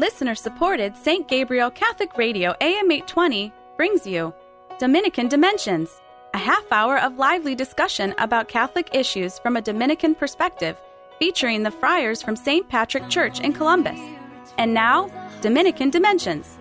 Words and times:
Listener 0.00 0.36
supported 0.36 0.96
St. 0.96 1.26
Gabriel 1.26 1.72
Catholic 1.72 2.16
Radio 2.16 2.54
AM 2.60 2.88
820 2.88 3.52
brings 3.76 4.06
you 4.06 4.32
Dominican 4.78 5.26
Dimensions, 5.26 6.00
a 6.32 6.38
half 6.38 6.70
hour 6.70 7.00
of 7.00 7.18
lively 7.18 7.56
discussion 7.56 8.14
about 8.18 8.46
Catholic 8.46 8.88
issues 8.92 9.40
from 9.40 9.56
a 9.56 9.60
Dominican 9.60 10.14
perspective, 10.14 10.76
featuring 11.18 11.64
the 11.64 11.72
friars 11.72 12.22
from 12.22 12.36
St. 12.36 12.68
Patrick 12.68 13.08
Church 13.08 13.40
in 13.40 13.52
Columbus. 13.52 13.98
And 14.56 14.72
now, 14.72 15.10
Dominican 15.40 15.90
Dimensions. 15.90 16.56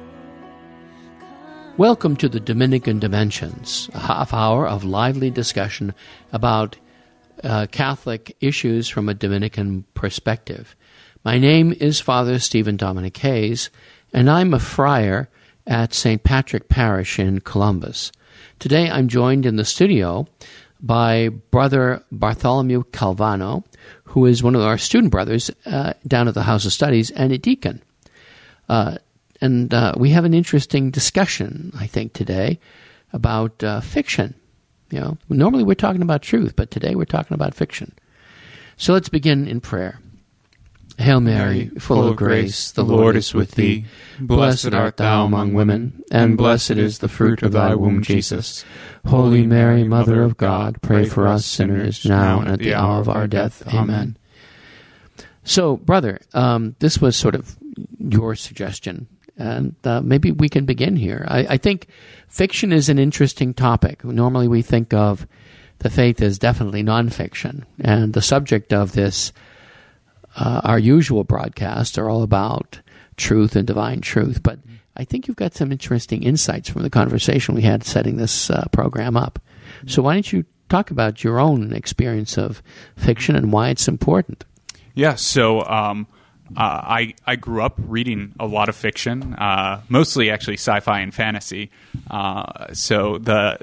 Welcome 1.78 2.16
to 2.16 2.28
the 2.28 2.40
Dominican 2.40 2.98
Dimensions, 2.98 3.88
a 3.94 4.00
half 4.00 4.34
hour 4.34 4.68
of 4.68 4.84
lively 4.84 5.30
discussion 5.30 5.94
about 6.34 6.76
uh, 7.44 7.68
Catholic 7.70 8.36
issues 8.42 8.90
from 8.90 9.08
a 9.08 9.14
Dominican 9.14 9.86
perspective. 9.94 10.76
My 11.24 11.40
name 11.40 11.74
is 11.74 12.00
Father 12.00 12.40
Stephen 12.40 12.78
Dominic 12.78 13.18
Hayes, 13.18 13.70
and 14.14 14.30
I'm 14.30 14.54
a 14.54 14.60
friar 14.60 15.30
at 15.66 15.94
St. 15.94 16.24
Patrick 16.24 16.70
Parish 16.70 17.20
in 17.20 17.42
Columbus. 17.42 18.12
Today 18.60 18.90
I'm 18.90 19.08
joined 19.08 19.46
in 19.46 19.56
the 19.56 19.66
studio 19.66 20.28
by 20.80 21.30
Brother 21.30 22.04
Bartholomew 22.12 22.84
Calvano, 22.92 23.64
who 24.04 24.26
is 24.26 24.44
one 24.44 24.56
of 24.56 24.62
our 24.62 24.78
student 24.78 25.12
brothers 25.12 25.50
uh, 25.66 25.94
down 26.06 26.28
at 26.28 26.34
the 26.34 26.44
House 26.44 26.66
of 26.66 26.74
Studies 26.74 27.10
and 27.12 27.32
a 27.32 27.38
deacon. 27.38 27.82
Uh, 28.70 28.98
and 29.42 29.74
uh, 29.74 29.94
we 29.98 30.12
have 30.12 30.24
an 30.26 30.34
interesting 30.34 30.92
discussion, 30.92 31.72
I 31.78 31.88
think, 31.88 32.14
today 32.14 32.60
about 33.12 33.64
uh, 33.64 33.82
fiction. 33.82 34.36
You 34.92 35.00
know, 35.00 35.18
normally 35.30 35.64
we're 35.64 35.74
talking 35.74 36.04
about 36.04 36.22
truth, 36.22 36.56
but 36.56 36.72
today 36.72 36.96
we're 36.96 37.06
talking 37.06 37.36
about 37.36 37.56
fiction. 37.56 37.94
So 38.78 38.94
let's 38.94 39.10
begin 39.10 39.48
in 39.48 39.60
prayer. 39.60 40.00
Hail 40.98 41.20
Mary, 41.20 41.70
full 41.78 42.08
of 42.08 42.16
grace, 42.16 42.72
the 42.72 42.84
Lord 42.84 43.16
is 43.16 43.32
with 43.32 43.52
thee. 43.52 43.86
Blessed 44.20 44.74
art 44.74 44.98
thou 44.98 45.26
among 45.26 45.54
women, 45.54 46.04
and 46.12 46.36
blessed 46.36 46.72
is 46.72 47.00
the 47.00 47.08
fruit 47.08 47.44
of 47.44 47.52
thy 47.52 47.76
womb, 47.76 48.02
Jesus. 48.02 48.66
Holy 49.06 49.46
Mary, 49.46 49.84
Mother 49.84 50.24
of 50.24 50.38
God, 50.38 50.82
pray 50.82 51.06
for 51.06 51.28
us 51.28 51.46
sinners 51.46 52.04
now 52.04 52.40
and 52.40 52.50
at 52.50 52.60
the 52.60 52.74
hour 52.74 53.00
of 53.00 53.10
our 53.10 53.28
death. 53.28 53.62
Amen. 53.72 54.18
So, 55.44 55.78
brother, 55.78 56.20
um, 56.34 56.76
this 56.80 57.00
was 57.00 57.16
sort 57.16 57.36
of 57.36 57.56
your 58.00 58.34
suggestion, 58.34 59.08
and 59.38 59.76
uh, 59.84 60.02
maybe 60.02 60.32
we 60.32 60.50
can 60.50 60.66
begin 60.66 60.96
here. 60.96 61.26
I, 61.28 61.40
I 61.42 61.58
think 61.58 61.88
fiction 62.28 62.74
is 62.74 62.90
an 62.90 62.98
interesting 62.98 63.54
topic. 63.54 64.04
Normally, 64.04 64.48
we 64.48 64.64
think 64.64 64.96
of 64.96 65.28
the 65.78 65.92
faith 65.92 66.24
as 66.24 66.40
definitely 66.40 66.84
nonfiction, 66.84 67.66
and 67.80 68.14
the 68.14 68.22
subject 68.22 68.74
of 68.74 68.94
this 68.94 69.32
uh, 70.38 70.62
our 70.64 70.80
usual 70.80 71.24
broadcasts 71.24 71.98
are 71.98 72.10
all 72.10 72.24
about 72.24 72.80
truth 73.18 73.56
and 73.56 73.66
divine 73.66 74.02
truth. 74.02 74.44
But 74.44 74.60
I 74.96 75.04
think 75.04 75.28
you've 75.28 75.36
got 75.36 75.56
some 75.56 75.72
interesting 75.72 76.24
insights 76.24 76.70
from 76.70 76.84
the 76.84 76.90
conversation 76.90 77.56
we 77.56 77.64
had 77.64 77.84
setting 77.84 78.18
this 78.18 78.50
uh, 78.50 78.68
program 78.72 79.18
up. 79.18 79.40
So 79.88 80.02
why 80.02 80.14
don't 80.14 80.32
you 80.32 80.46
talk 80.70 80.92
about 80.92 81.24
your 81.24 81.40
own 81.40 81.74
experience 81.74 82.38
of 82.38 82.62
fiction 82.96 83.36
and 83.36 83.52
why 83.52 83.70
it's 83.70 83.88
important? 83.88 84.46
Yeah, 84.94 85.16
so 85.16 85.62
um, 85.64 86.08
uh, 86.56 86.82
I 86.84 87.14
I 87.26 87.36
grew 87.36 87.62
up 87.62 87.76
reading 87.78 88.34
a 88.40 88.46
lot 88.46 88.70
of 88.70 88.76
fiction, 88.76 89.34
uh, 89.36 89.82
mostly 89.90 90.30
actually 90.30 90.58
sci-fi 90.58 91.00
and 91.00 91.14
fantasy. 91.14 91.72
Uh, 92.10 92.74
so 92.74 93.18
the 93.18 93.60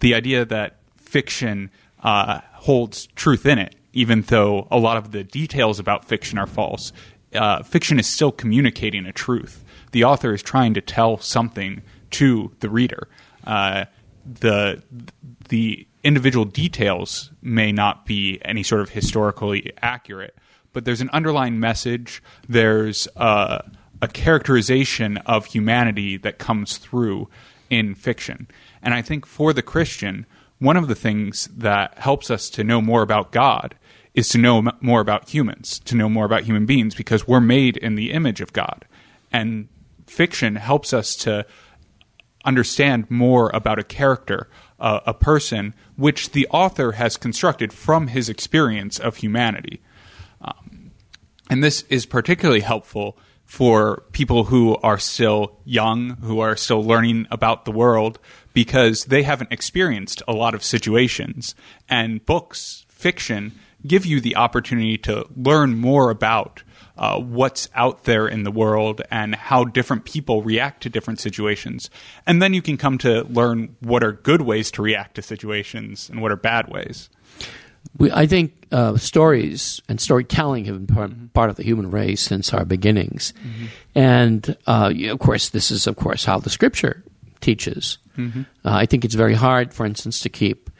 the 0.00 0.14
idea 0.14 0.44
that 0.44 0.76
fiction 0.96 1.70
uh, 2.02 2.40
holds 2.52 3.06
truth 3.08 3.46
in 3.46 3.58
it 3.58 3.74
even 3.92 4.22
though 4.22 4.68
a 4.70 4.78
lot 4.78 4.96
of 4.96 5.12
the 5.12 5.24
details 5.24 5.78
about 5.78 6.04
fiction 6.04 6.38
are 6.38 6.46
false, 6.46 6.92
uh, 7.34 7.62
fiction 7.62 7.98
is 7.98 8.06
still 8.06 8.32
communicating 8.32 9.06
a 9.06 9.12
truth. 9.12 9.64
The 9.92 10.04
author 10.04 10.32
is 10.34 10.42
trying 10.42 10.74
to 10.74 10.80
tell 10.80 11.18
something 11.18 11.82
to 12.12 12.52
the 12.60 12.70
reader. 12.70 13.08
Uh, 13.44 13.86
the 14.24 14.82
the 15.48 15.86
individual 16.04 16.44
details 16.44 17.30
may 17.42 17.72
not 17.72 18.06
be 18.06 18.40
any 18.44 18.62
sort 18.62 18.82
of 18.82 18.90
historically 18.90 19.72
accurate, 19.80 20.36
but 20.72 20.84
there's 20.84 21.00
an 21.00 21.10
underlying 21.12 21.58
message. 21.58 22.22
There's 22.48 23.08
a, 23.16 23.64
a 24.02 24.08
characterization 24.08 25.16
of 25.18 25.46
humanity 25.46 26.16
that 26.18 26.38
comes 26.38 26.76
through 26.76 27.28
in 27.70 27.94
fiction, 27.94 28.48
and 28.82 28.94
I 28.94 29.02
think 29.02 29.26
for 29.26 29.52
the 29.52 29.62
Christian, 29.62 30.26
one 30.58 30.76
of 30.76 30.88
the 30.88 30.94
things 30.94 31.48
that 31.56 31.98
helps 31.98 32.30
us 32.30 32.50
to 32.50 32.64
know 32.64 32.80
more 32.80 33.02
about 33.02 33.32
God 33.32 33.76
is 34.14 34.28
to 34.30 34.38
know 34.38 34.72
more 34.80 35.00
about 35.00 35.28
humans, 35.28 35.78
to 35.80 35.94
know 35.94 36.08
more 36.08 36.24
about 36.24 36.42
human 36.42 36.66
beings, 36.66 36.94
because 36.94 37.28
we're 37.28 37.40
made 37.40 37.76
in 37.76 37.94
the 37.94 38.10
image 38.10 38.40
of 38.40 38.52
God. 38.52 38.84
And 39.32 39.68
fiction 40.06 40.56
helps 40.56 40.92
us 40.92 41.14
to 41.16 41.46
understand 42.44 43.10
more 43.10 43.50
about 43.54 43.78
a 43.78 43.84
character, 43.84 44.48
uh, 44.80 45.00
a 45.06 45.14
person, 45.14 45.74
which 45.96 46.30
the 46.30 46.48
author 46.48 46.92
has 46.92 47.16
constructed 47.16 47.72
from 47.72 48.08
his 48.08 48.28
experience 48.28 48.98
of 48.98 49.16
humanity. 49.16 49.80
Um, 50.40 50.90
and 51.50 51.62
this 51.62 51.82
is 51.88 52.06
particularly 52.06 52.60
helpful 52.60 53.16
for 53.44 54.04
people 54.12 54.44
who 54.44 54.76
are 54.82 54.98
still 54.98 55.58
young, 55.64 56.10
who 56.22 56.40
are 56.40 56.56
still 56.56 56.82
learning 56.82 57.26
about 57.30 57.64
the 57.64 57.72
world, 57.72 58.18
because 58.58 59.04
they 59.04 59.22
haven't 59.22 59.52
experienced 59.52 60.20
a 60.26 60.32
lot 60.32 60.52
of 60.52 60.64
situations. 60.64 61.54
And 61.88 62.26
books, 62.26 62.84
fiction, 62.88 63.52
give 63.86 64.04
you 64.04 64.20
the 64.20 64.34
opportunity 64.34 64.98
to 64.98 65.28
learn 65.36 65.78
more 65.78 66.10
about 66.10 66.64
uh, 66.96 67.20
what's 67.20 67.68
out 67.76 68.02
there 68.02 68.26
in 68.26 68.42
the 68.42 68.50
world 68.50 69.00
and 69.12 69.36
how 69.36 69.62
different 69.62 70.04
people 70.04 70.42
react 70.42 70.82
to 70.82 70.88
different 70.88 71.20
situations. 71.20 71.88
And 72.26 72.42
then 72.42 72.52
you 72.52 72.60
can 72.60 72.76
come 72.76 72.98
to 72.98 73.22
learn 73.26 73.76
what 73.78 74.02
are 74.02 74.10
good 74.10 74.42
ways 74.42 74.72
to 74.72 74.82
react 74.82 75.14
to 75.14 75.22
situations 75.22 76.10
and 76.10 76.20
what 76.20 76.32
are 76.32 76.36
bad 76.36 76.66
ways. 76.66 77.10
We, 77.96 78.10
I 78.10 78.26
think 78.26 78.66
uh, 78.72 78.96
stories 78.96 79.80
and 79.88 80.00
storytelling 80.00 80.64
have 80.64 80.84
been 80.84 80.96
part, 80.96 81.10
mm-hmm. 81.10 81.26
part, 81.26 81.48
of 81.48 81.54
the 81.54 81.62
human 81.62 81.92
race 81.92 82.22
since 82.22 82.52
our 82.52 82.64
beginnings. 82.64 83.34
Mm-hmm. 83.38 83.66
And 83.94 84.56
uh, 84.66 84.92
of 85.10 85.20
course, 85.20 85.50
this 85.50 85.70
is, 85.70 85.86
of 85.86 85.94
course, 85.94 86.24
how 86.24 86.40
the 86.40 86.50
scripture 86.50 87.04
teaches. 87.40 87.98
Mm-hmm. 88.16 88.42
Uh, 88.64 88.74
I 88.74 88.86
think 88.86 89.04
it's 89.04 89.14
very 89.14 89.34
hard, 89.34 89.72
for 89.72 89.86
instance, 89.86 90.20
to 90.20 90.28
keep 90.28 90.70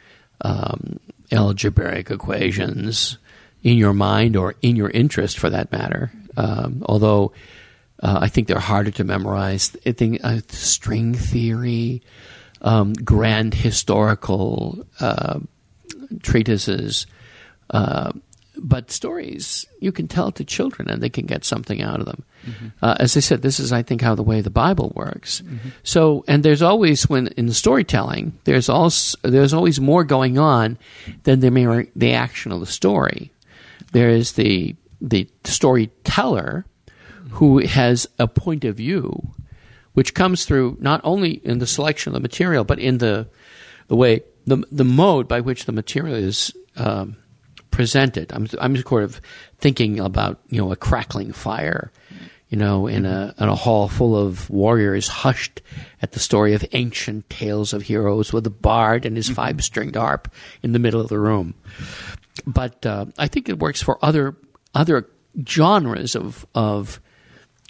um, 0.41 0.99
algebraic 1.31 2.11
equations 2.11 3.17
in 3.63 3.77
your 3.77 3.93
mind 3.93 4.35
or 4.35 4.55
in 4.61 4.75
your 4.75 4.89
interest 4.89 5.37
for 5.37 5.49
that 5.49 5.71
matter. 5.71 6.11
Um, 6.37 6.83
although 6.85 7.33
uh, 8.01 8.19
I 8.21 8.27
think 8.27 8.47
they're 8.47 8.59
harder 8.59 8.91
to 8.91 9.03
memorize. 9.03 9.75
I 9.85 9.91
think 9.91 10.21
uh, 10.23 10.39
string 10.49 11.13
theory, 11.13 12.01
um, 12.61 12.93
grand 12.93 13.53
historical 13.53 14.85
uh, 14.99 15.39
treatises, 16.23 17.07
uh, 17.69 18.11
but 18.57 18.91
stories 18.91 19.65
you 19.79 19.91
can 19.91 20.07
tell 20.07 20.31
to 20.33 20.43
children 20.43 20.89
and 20.89 21.01
they 21.01 21.09
can 21.09 21.25
get 21.25 21.43
something 21.43 21.81
out 21.81 21.99
of 21.99 22.05
them. 22.05 22.23
Mm-hmm. 22.45 22.67
Uh, 22.81 22.95
as 22.99 23.17
I 23.17 23.19
said, 23.19 23.41
this 23.41 23.59
is, 23.59 23.71
I 23.71 23.83
think, 23.83 24.01
how 24.01 24.15
the 24.15 24.23
way 24.23 24.41
the 24.41 24.49
Bible 24.49 24.91
works. 24.95 25.41
Mm-hmm. 25.41 25.69
So, 25.83 26.23
and 26.27 26.43
there's 26.43 26.61
always 26.61 27.09
when 27.09 27.27
in 27.37 27.45
the 27.45 27.53
storytelling, 27.53 28.37
there's 28.45 28.69
also 28.69 29.17
there's 29.23 29.53
always 29.53 29.79
more 29.79 30.03
going 30.03 30.37
on 30.37 30.77
than 31.23 31.39
the 31.39 31.51
mere 31.51 31.87
the 31.95 32.13
action 32.13 32.51
of 32.51 32.59
the 32.59 32.65
story. 32.65 33.31
There 33.91 34.09
is 34.09 34.33
the 34.33 34.75
the 35.01 35.29
storyteller 35.43 36.65
who 37.31 37.59
has 37.59 38.07
a 38.17 38.27
point 38.27 38.65
of 38.65 38.75
view, 38.75 39.33
which 39.93 40.13
comes 40.13 40.45
through 40.45 40.77
not 40.79 41.01
only 41.03 41.31
in 41.31 41.59
the 41.59 41.67
selection 41.67 42.11
of 42.11 42.13
the 42.15 42.21
material, 42.21 42.63
but 42.63 42.79
in 42.79 42.97
the 42.97 43.27
the 43.87 43.95
way 43.95 44.23
the 44.45 44.63
the 44.71 44.85
mode 44.85 45.27
by 45.27 45.41
which 45.41 45.65
the 45.65 45.71
material 45.71 46.15
is. 46.15 46.53
Um, 46.75 47.17
presented. 47.71 48.31
I'm 48.31 48.47
I'm 48.59 48.75
sort 48.77 49.03
of 49.03 49.21
thinking 49.57 49.99
about 49.99 50.39
you 50.49 50.61
know 50.61 50.71
a 50.71 50.75
crackling 50.75 51.31
fire, 51.31 51.91
you 52.49 52.57
know, 52.57 52.87
in 52.87 53.05
a 53.05 53.33
in 53.37 53.49
a 53.49 53.55
hall 53.55 53.87
full 53.87 54.15
of 54.15 54.49
warriors 54.49 55.07
hushed 55.07 55.61
at 56.01 56.11
the 56.13 56.19
story 56.19 56.53
of 56.53 56.65
ancient 56.73 57.29
tales 57.29 57.73
of 57.73 57.83
heroes 57.83 58.33
with 58.33 58.45
a 58.47 58.51
bard 58.51 59.05
and 59.05 59.15
his 59.15 59.27
mm-hmm. 59.27 59.35
five 59.35 59.63
stringed 59.63 59.95
harp 59.95 60.31
in 60.63 60.71
the 60.71 60.79
middle 60.79 61.01
of 61.01 61.09
the 61.09 61.19
room. 61.19 61.53
But 62.45 62.85
uh, 62.85 63.07
I 63.17 63.27
think 63.27 63.49
it 63.49 63.59
works 63.59 63.81
for 63.81 63.97
other 64.03 64.35
other 64.73 65.07
genres 65.47 66.15
of 66.15 66.45
of 66.55 66.99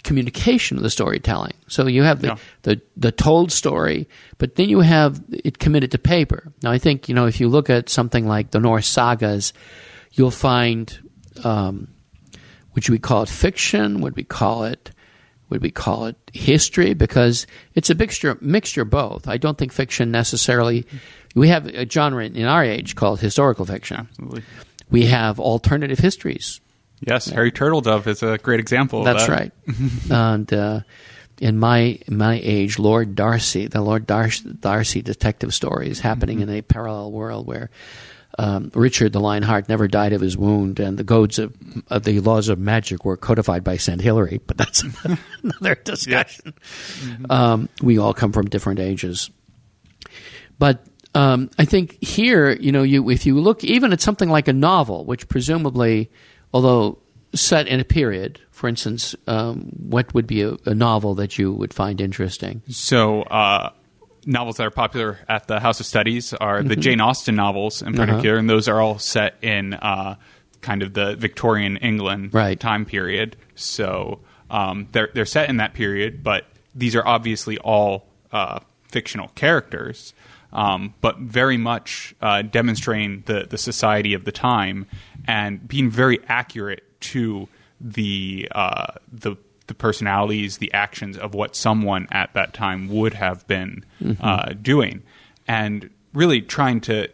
communication 0.02 0.76
of 0.76 0.82
the 0.82 0.90
storytelling. 0.90 1.52
So 1.66 1.86
you 1.86 2.02
have 2.02 2.22
the, 2.22 2.28
yeah. 2.28 2.36
the, 2.62 2.80
the 2.96 3.12
told 3.12 3.52
story, 3.52 4.08
but 4.38 4.56
then 4.56 4.68
you 4.68 4.80
have 4.80 5.22
it 5.30 5.58
committed 5.58 5.90
to 5.92 5.98
paper. 5.98 6.52
Now 6.62 6.70
I 6.70 6.78
think 6.78 7.08
you 7.08 7.14
know 7.14 7.26
if 7.26 7.40
you 7.40 7.48
look 7.48 7.70
at 7.70 7.88
something 7.88 8.26
like 8.26 8.50
the 8.50 8.60
Norse 8.60 8.86
sagas, 8.86 9.52
you'll 10.12 10.30
find, 10.30 10.98
um, 11.44 11.88
would 12.74 12.88
we 12.88 12.98
call 12.98 13.22
it 13.22 13.28
fiction? 13.28 14.00
Would 14.00 14.16
we 14.16 14.24
call 14.24 14.64
it, 14.64 14.90
would 15.48 15.62
we 15.62 15.70
call 15.70 16.06
it 16.06 16.16
history? 16.32 16.94
Because 16.94 17.46
it's 17.74 17.90
a 17.90 17.94
mixture, 17.94 18.36
mixture 18.40 18.82
of 18.82 18.90
both. 18.90 19.28
I 19.28 19.36
don't 19.36 19.58
think 19.58 19.72
fiction 19.72 20.10
necessarily. 20.10 20.86
We 21.34 21.48
have 21.48 21.66
a 21.66 21.88
genre 21.88 22.24
in 22.24 22.44
our 22.46 22.64
age 22.64 22.94
called 22.96 23.20
historical 23.20 23.64
fiction. 23.64 24.08
Absolutely. 24.10 24.42
We 24.90 25.06
have 25.06 25.38
alternative 25.38 25.98
histories. 25.98 26.60
Yes, 27.00 27.26
Harry 27.30 27.50
Turtledove 27.52 28.06
is 28.08 28.22
a 28.22 28.36
great 28.38 28.60
example. 28.60 29.04
That's 29.04 29.26
that. 29.26 29.32
right. 29.32 29.52
and 30.10 30.52
uh, 30.52 30.80
in 31.40 31.58
my 31.58 31.98
my 32.08 32.38
age, 32.42 32.78
Lord 32.78 33.14
Darcy, 33.14 33.68
the 33.68 33.80
Lord 33.80 34.06
Dar- 34.06 34.28
Darcy 34.60 35.00
detective 35.00 35.54
story 35.54 35.88
is 35.88 36.00
happening 36.00 36.40
Mm-hmm. 36.40 36.50
in 36.50 36.56
a 36.56 36.62
parallel 36.62 37.10
world 37.12 37.46
where 37.46 37.70
um, 38.38 38.70
Richard 38.74 39.12
the 39.12 39.20
Lionheart 39.20 39.68
never 39.68 39.88
died 39.88 40.12
of 40.12 40.20
his 40.20 40.36
wound, 40.36 40.80
and 40.80 40.98
the 40.98 41.04
codes 41.04 41.38
of, 41.38 41.54
of 41.88 42.04
the 42.04 42.20
laws 42.20 42.48
of 42.48 42.58
magic 42.58 43.04
were 43.04 43.16
codified 43.16 43.64
by 43.64 43.76
Saint 43.76 44.00
Hilary. 44.00 44.40
But 44.46 44.56
that's 44.56 44.84
another 45.42 45.74
discussion. 45.74 46.54
Um, 47.28 47.68
we 47.82 47.98
all 47.98 48.14
come 48.14 48.32
from 48.32 48.48
different 48.48 48.80
ages, 48.80 49.30
but. 50.58 50.84
Um, 51.12 51.50
I 51.58 51.64
think 51.64 52.00
here, 52.04 52.52
you 52.52 52.70
know, 52.70 52.84
you 52.84 53.10
if 53.10 53.26
you 53.26 53.40
look 53.40 53.64
even 53.64 53.92
at 53.92 54.00
something 54.00 54.28
like 54.30 54.46
a 54.46 54.52
novel, 54.52 55.04
which 55.04 55.28
presumably, 55.28 56.08
although 56.54 56.98
set 57.34 57.66
in 57.66 57.80
a 57.80 57.84
period, 57.84 58.40
for 58.50 58.68
instance, 58.68 59.14
um, 59.26 59.70
what 59.78 60.12
would 60.14 60.26
be 60.26 60.42
a, 60.42 60.56
a 60.66 60.74
novel 60.74 61.14
that 61.16 61.38
you 61.38 61.52
would 61.52 61.72
find 61.72 62.00
interesting? 62.00 62.62
So, 62.68 63.22
uh, 63.22 63.70
novels 64.26 64.56
that 64.58 64.66
are 64.66 64.70
popular 64.70 65.18
at 65.28 65.46
the 65.46 65.60
House 65.60 65.80
of 65.80 65.86
Studies 65.86 66.34
are 66.34 66.62
the 66.62 66.76
Jane 66.76 67.00
Austen 67.00 67.36
novels 67.36 67.82
in 67.82 67.94
particular, 67.94 68.36
and 68.36 68.48
those 68.48 68.68
are 68.68 68.80
all 68.80 68.98
set 68.98 69.34
in 69.42 69.74
uh, 69.74 70.16
kind 70.60 70.82
of 70.82 70.92
the 70.94 71.16
Victorian 71.16 71.76
England 71.78 72.34
Right. 72.34 72.58
time 72.58 72.84
period. 72.84 73.36
So 73.54 74.20
um, 74.50 74.88
they're 74.92 75.10
they're 75.14 75.26
set 75.26 75.48
in 75.48 75.56
that 75.58 75.74
period, 75.74 76.22
but 76.22 76.46
these 76.74 76.94
are 76.96 77.06
obviously 77.06 77.58
all 77.58 78.06
uh, 78.32 78.60
fictional 78.88 79.28
characters. 79.34 80.14
Um, 80.52 80.94
but 81.00 81.16
very 81.18 81.56
much 81.56 82.12
uh, 82.20 82.42
demonstrating 82.42 83.22
the, 83.26 83.46
the 83.48 83.56
society 83.56 84.14
of 84.14 84.24
the 84.24 84.32
time 84.32 84.86
and 85.28 85.66
being 85.68 85.88
very 85.90 86.18
accurate 86.26 86.82
to 87.02 87.48
the 87.80 88.48
uh, 88.50 88.94
the 89.12 89.36
the 89.70 89.74
personalities, 89.74 90.58
the 90.58 90.70
actions 90.74 91.16
of 91.16 91.32
what 91.34 91.56
someone 91.56 92.06
at 92.12 92.34
that 92.34 92.52
time 92.52 92.88
would 92.88 93.14
have 93.14 93.46
been 93.46 93.84
uh, 94.20 94.52
doing, 94.60 95.02
and 95.48 95.88
really 96.12 96.42
trying 96.42 96.80
to 96.82 97.08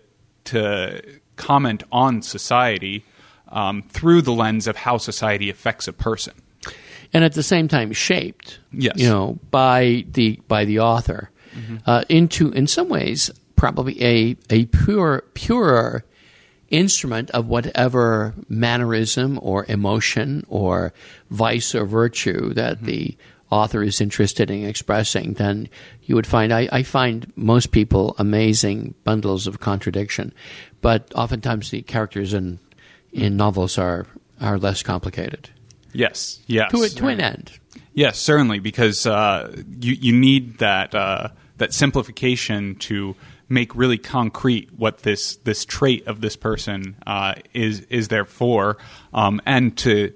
to 0.46 1.02
comment 1.36 1.82
on 1.92 2.22
society 2.22 3.04
um, 3.48 3.82
through 3.90 4.22
the 4.22 4.32
lens 4.32 4.66
of 4.66 4.76
how 4.76 4.96
society 4.98 5.50
affects 5.50 5.86
a 5.86 5.92
person. 5.92 6.32
and 7.12 7.22
at 7.24 7.34
the 7.34 7.42
same 7.42 7.68
time 7.68 7.92
shaped, 7.92 8.58
Yes. 8.72 8.96
you 8.96 9.08
know, 9.08 9.38
by 9.50 10.04
the 10.10 10.40
by 10.48 10.64
the 10.64 10.80
author 10.80 11.30
uh, 11.86 12.04
into, 12.08 12.50
in 12.52 12.66
some 12.66 12.88
ways, 12.88 13.30
probably 13.54 14.02
a 14.02 14.36
a 14.50 14.64
pure 14.66 15.22
purer 15.34 16.04
instrument 16.70 17.30
of 17.30 17.46
whatever 17.46 18.34
mannerism 18.48 19.38
or 19.42 19.64
emotion 19.68 20.44
or 20.48 20.92
vice 21.30 21.74
or 21.74 21.84
virtue 21.84 22.52
that 22.54 22.82
the 22.82 23.16
author 23.50 23.82
is 23.82 24.00
interested 24.00 24.50
in 24.50 24.64
expressing, 24.64 25.34
then 25.34 25.68
you 26.02 26.14
would 26.14 26.26
find 26.26 26.52
I, 26.52 26.68
I 26.72 26.82
find 26.82 27.32
most 27.36 27.70
people 27.70 28.16
amazing 28.18 28.94
bundles 29.04 29.46
of 29.46 29.60
contradiction, 29.60 30.32
but 30.80 31.12
oftentimes 31.14 31.70
the 31.70 31.82
characters 31.82 32.34
in 32.34 32.58
in 33.12 33.36
novels 33.36 33.78
are 33.78 34.06
are 34.40 34.58
less 34.58 34.82
complicated. 34.82 35.50
Yes, 35.92 36.40
yes, 36.46 36.70
to, 36.72 36.82
a, 36.82 36.88
to 36.88 37.06
an 37.06 37.20
end. 37.20 37.52
Yes, 37.94 38.18
certainly, 38.18 38.58
because 38.58 39.06
uh, 39.06 39.56
you 39.80 39.94
you 39.94 40.12
need 40.12 40.58
that 40.58 40.94
uh, 40.94 41.28
that 41.58 41.72
simplification 41.72 42.74
to 42.76 43.16
make 43.48 43.74
really 43.74 43.98
concrete 43.98 44.70
what 44.76 44.98
this 44.98 45.36
this 45.36 45.64
trait 45.64 46.06
of 46.06 46.20
this 46.20 46.36
person 46.36 46.96
uh, 47.06 47.34
is 47.54 47.80
is 47.82 48.08
there 48.08 48.24
for, 48.24 48.78
um, 49.12 49.40
and 49.46 49.76
to 49.78 50.12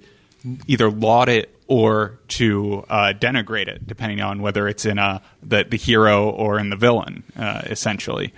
either 0.67 0.91
laud 0.91 1.29
it 1.29 1.55
or 1.67 2.19
to 2.27 2.85
uh, 2.88 3.12
denigrate 3.17 3.69
it, 3.69 3.87
depending 3.87 4.21
on 4.21 4.43
whether 4.43 4.67
it's 4.67 4.85
in 4.85 4.99
a 4.99 5.23
the, 5.43 5.65
the 5.65 5.77
hero 5.77 6.29
or 6.31 6.59
in 6.59 6.71
the 6.71 6.77
villain, 6.77 7.23
uh, 7.38 7.62
essentially. 7.67 8.35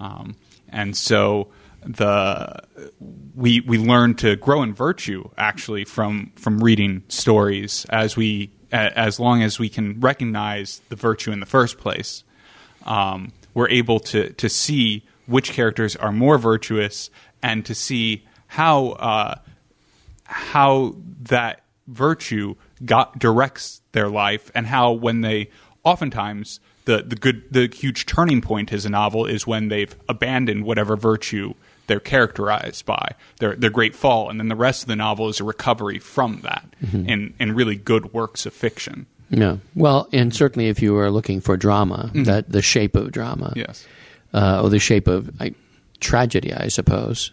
Um, 0.00 0.36
and 0.70 0.96
so 0.96 1.48
the 1.82 2.62
we 3.34 3.60
we 3.60 3.78
learn 3.78 4.14
to 4.14 4.36
grow 4.36 4.62
in 4.62 4.74
virtue 4.74 5.28
actually 5.36 5.84
from 5.84 6.32
from 6.36 6.62
reading 6.62 7.02
stories 7.08 7.86
as 7.90 8.16
we 8.16 8.50
as 8.72 9.18
long 9.18 9.42
as 9.42 9.58
we 9.58 9.68
can 9.68 9.98
recognize 10.00 10.80
the 10.90 10.96
virtue 10.96 11.32
in 11.32 11.40
the 11.40 11.46
first 11.46 11.78
place 11.78 12.22
um, 12.84 13.32
we're 13.54 13.68
able 13.68 14.00
to 14.00 14.30
to 14.30 14.48
see 14.48 15.04
which 15.26 15.52
characters 15.52 15.96
are 15.96 16.12
more 16.12 16.38
virtuous 16.38 17.10
and 17.42 17.64
to 17.66 17.74
see 17.74 18.24
how 18.48 18.88
uh, 18.90 19.34
how 20.24 20.94
that 21.22 21.62
virtue 21.86 22.54
got 22.84 23.18
directs 23.18 23.82
their 23.92 24.08
life 24.08 24.50
and 24.54 24.66
how 24.66 24.92
when 24.92 25.20
they 25.20 25.50
oftentimes 25.84 26.60
the 26.84 27.02
the 27.02 27.16
good 27.16 27.42
the 27.50 27.68
huge 27.72 28.06
turning 28.06 28.40
point 28.40 28.72
as 28.72 28.84
a 28.84 28.90
novel 28.90 29.26
is 29.26 29.46
when 29.46 29.68
they've 29.68 29.94
abandoned 30.08 30.64
whatever 30.64 30.96
virtue 30.96 31.54
they're 31.86 32.00
characterized 32.00 32.86
by 32.86 33.14
their 33.40 33.56
their 33.56 33.70
great 33.70 33.94
fall. 33.94 34.30
And 34.30 34.38
then 34.38 34.48
the 34.48 34.56
rest 34.56 34.82
of 34.82 34.88
the 34.88 34.96
novel 34.96 35.28
is 35.28 35.40
a 35.40 35.44
recovery 35.44 35.98
from 35.98 36.40
that 36.42 36.64
in 37.08 37.34
in 37.40 37.54
really 37.54 37.76
good 37.76 38.12
works 38.12 38.46
of 38.46 38.52
fiction 38.52 39.06
Yeah. 39.30 39.56
Well, 39.74 40.08
and 40.12 40.34
certainly 40.34 40.68
if 40.68 40.82
you 40.82 40.98
are 40.98 41.10
looking 41.10 41.40
for 41.40 41.56
drama, 41.56 42.10
that 42.14 42.50
the 42.50 42.62
shape 42.62 42.96
of 42.96 43.12
drama, 43.12 43.52
yes 43.56 43.86
uh, 44.32 44.62
or 44.62 44.70
the 44.70 44.78
shape 44.78 45.08
of 45.08 45.30
I, 45.40 45.54
tragedy, 46.00 46.52
I 46.52 46.68
suppose. 46.68 47.32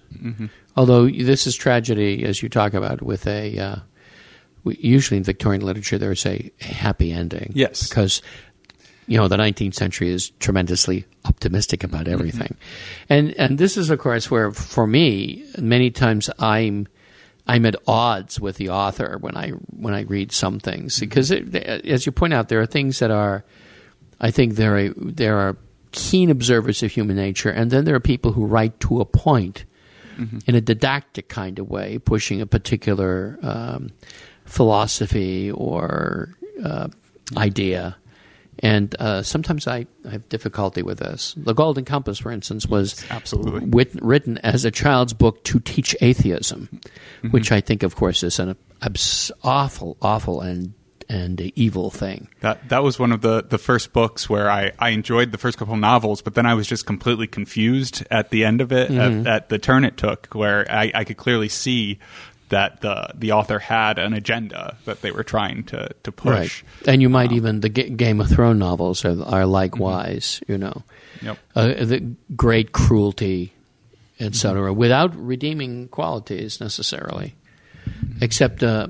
Although 0.76 1.10
this 1.10 1.48
is 1.48 1.56
tragedy, 1.56 2.24
as 2.24 2.42
you 2.42 2.50
talk 2.50 2.74
about, 2.74 3.02
with 3.02 3.28
a 3.28 3.58
uh, 3.58 3.76
usually 4.66 5.18
in 5.18 5.24
Victorian 5.24 5.66
literature 5.66 5.98
there's 5.98 6.26
a, 6.26 6.52
a 6.62 6.66
happy 6.66 7.12
ending. 7.12 7.52
Yes. 7.56 7.88
because 7.88 8.22
you 9.08 9.18
know 9.18 9.28
the 9.28 9.38
19th 9.38 9.74
century 9.74 10.10
is 10.10 10.32
tremendously 10.40 11.06
optimistic 11.26 11.84
about 11.84 12.08
everything, 12.08 12.56
and 13.10 13.34
and 13.40 13.58
this 13.58 13.78
is 13.78 13.90
of 13.90 14.00
course 14.00 14.30
where 14.30 14.52
for 14.52 14.88
me 14.88 15.46
many 15.58 15.92
times 15.92 16.30
I'm. 16.40 16.88
I'm 17.48 17.66
at 17.66 17.76
odds 17.88 18.40
with 18.40 18.58
the 18.58 18.70
author 18.70 19.18
when 19.20 19.38
I 19.38 19.52
when 19.52 19.94
I 19.94 20.02
read 20.02 20.32
some 20.32 20.60
things 20.60 21.00
because, 21.00 21.32
it, 21.32 21.56
as 21.56 22.06
you 22.06 22.12
point 22.12 22.34
out, 22.34 22.50
there 22.50 22.60
are 22.62 22.66
things 22.66 23.00
that 23.00 23.10
are, 23.10 23.46
I 24.20 24.32
think 24.32 24.56
there 24.56 24.78
are 24.78 24.90
there 24.98 25.38
are 25.38 25.58
keen 25.92 26.30
observers 26.30 26.84
of 26.84 26.92
human 26.92 27.16
nature, 27.16 27.50
and 27.50 27.72
then 27.72 27.86
there 27.86 27.96
are 27.96 28.02
people 28.02 28.34
who 28.34 28.46
write 28.46 28.80
to 28.82 29.00
a 29.00 29.06
point 29.06 29.66
in 30.48 30.56
a 30.56 30.62
didactic 30.62 31.30
kind 31.30 31.60
of 31.60 31.70
way, 31.70 32.00
pushing 32.00 32.42
a 32.42 32.46
particular 32.46 33.38
um, 33.42 33.92
philosophy 34.46 35.52
or 35.52 36.36
uh, 36.64 36.88
idea. 37.38 37.96
And 38.60 38.96
uh, 39.00 39.22
sometimes 39.22 39.68
I, 39.68 39.86
I 40.06 40.10
have 40.10 40.30
difficulty 40.30 40.82
with 40.82 41.00
this. 41.00 41.36
The 41.38 41.54
Golden 41.54 41.86
Compass, 41.86 42.18
for 42.18 42.32
instance, 42.32 42.66
was 42.66 43.06
Absolutely. 43.10 43.66
wit- 43.66 44.02
written 44.02 44.40
as 44.40 44.66
a 44.66 44.72
child's 44.72 45.14
book 45.14 45.44
to 45.46 45.60
teach 45.60 45.96
atheism, 46.02 46.82
which 47.32 47.52
I 47.52 47.62
think, 47.62 47.84
of 47.84 47.96
course, 47.96 48.24
is 48.24 48.40
an 48.40 48.56
abs- 48.82 49.32
awful, 49.44 49.98
awful, 50.02 50.42
and 50.42 50.74
and 51.10 51.40
evil 51.56 51.90
thing. 51.90 52.28
That 52.42 52.68
that 52.68 52.84
was 52.84 53.00
one 53.00 53.14
of 53.14 53.22
the, 53.22 53.42
the 53.42 53.58
first 53.58 53.94
books 53.94 54.30
where 54.30 54.52
I, 54.52 54.74
I 54.78 54.90
enjoyed 54.90 55.32
the 55.32 55.38
first 55.38 55.58
couple 55.58 55.78
novels, 55.78 56.22
but 56.22 56.36
then 56.36 56.46
I 56.46 56.54
was 56.54 56.68
just 56.68 56.86
completely 56.86 57.28
confused 57.28 58.06
at 58.12 58.30
the 58.30 58.44
end 58.44 58.60
of 58.60 58.72
it, 58.74 58.92
at, 58.92 59.28
at 59.28 59.50
the 59.50 59.58
turn 59.58 59.86
it 59.86 59.96
took, 59.96 60.28
where 60.34 60.70
I, 60.70 60.92
I 60.94 61.04
could 61.06 61.16
clearly 61.16 61.48
see 61.48 62.00
that 62.50 62.82
the 62.82 63.10
the 63.14 63.32
author 63.34 63.60
had 63.60 64.00
an 64.00 64.14
agenda 64.14 64.78
that 64.86 65.02
they 65.02 65.12
were 65.12 65.24
trying 65.24 65.64
to, 65.66 65.90
to 66.04 66.12
push. 66.12 66.64
And 66.88 67.02
you 67.02 67.10
might 67.10 67.32
even 67.32 67.60
the 67.62 67.70
Ga- 67.70 67.90
Game 67.90 68.22
of 68.22 68.30
Thrones 68.30 68.60
novels 68.60 69.04
are 69.06 69.22
are 69.24 69.46
likewise, 69.46 70.42
you 70.48 70.58
know, 70.58 70.84
Yep. 71.22 71.38
uh, 71.56 71.68
the 71.84 72.16
great 72.36 72.72
cruelty, 72.72 73.54
etc., 74.20 74.72
without 74.74 75.16
redeeming 75.16 75.88
qualities 75.90 76.62
necessarily, 76.62 77.36
except 78.22 78.64
uh, 78.64 78.88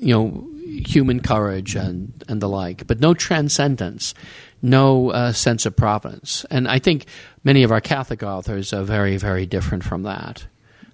you 0.00 0.14
know 0.14 0.46
human 0.86 1.20
courage 1.20 1.74
and 1.74 2.22
and 2.28 2.40
the 2.40 2.48
like, 2.48 2.86
but 2.86 3.00
no 3.00 3.14
transcendence, 3.14 4.14
no 4.62 5.10
uh, 5.10 5.32
sense 5.32 5.66
of 5.66 5.74
providence. 5.76 6.44
And 6.50 6.68
I 6.68 6.78
think 6.78 7.06
many 7.42 7.62
of 7.64 7.72
our 7.72 7.80
Catholic 7.80 8.22
authors 8.22 8.72
are 8.72 8.84
very 8.84 9.16
very 9.16 9.46
different 9.46 9.84
from 9.84 10.02
that. 10.04 10.46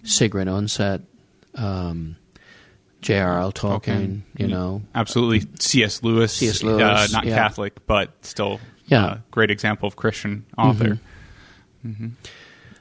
Sigrid 0.02 0.49
Undset. 0.49 1.02
Um, 1.54 2.16
J.R.R. 3.02 3.50
Tolkien, 3.52 4.23
you 4.37 4.47
know, 4.47 4.83
Absolutely. 4.95 5.49
C.S. 5.59 6.02
Lewis. 6.02 6.35
C.S. 6.35 6.62
Uh, 6.62 7.07
not 7.12 7.25
yeah. 7.25 7.35
Catholic, 7.37 7.87
but 7.87 8.11
still 8.25 8.61
Yeah. 8.87 9.04
uh, 9.04 9.19
great 9.30 9.50
example 9.50 9.87
of 9.88 9.97
Christian 9.97 10.45
author. 10.59 11.00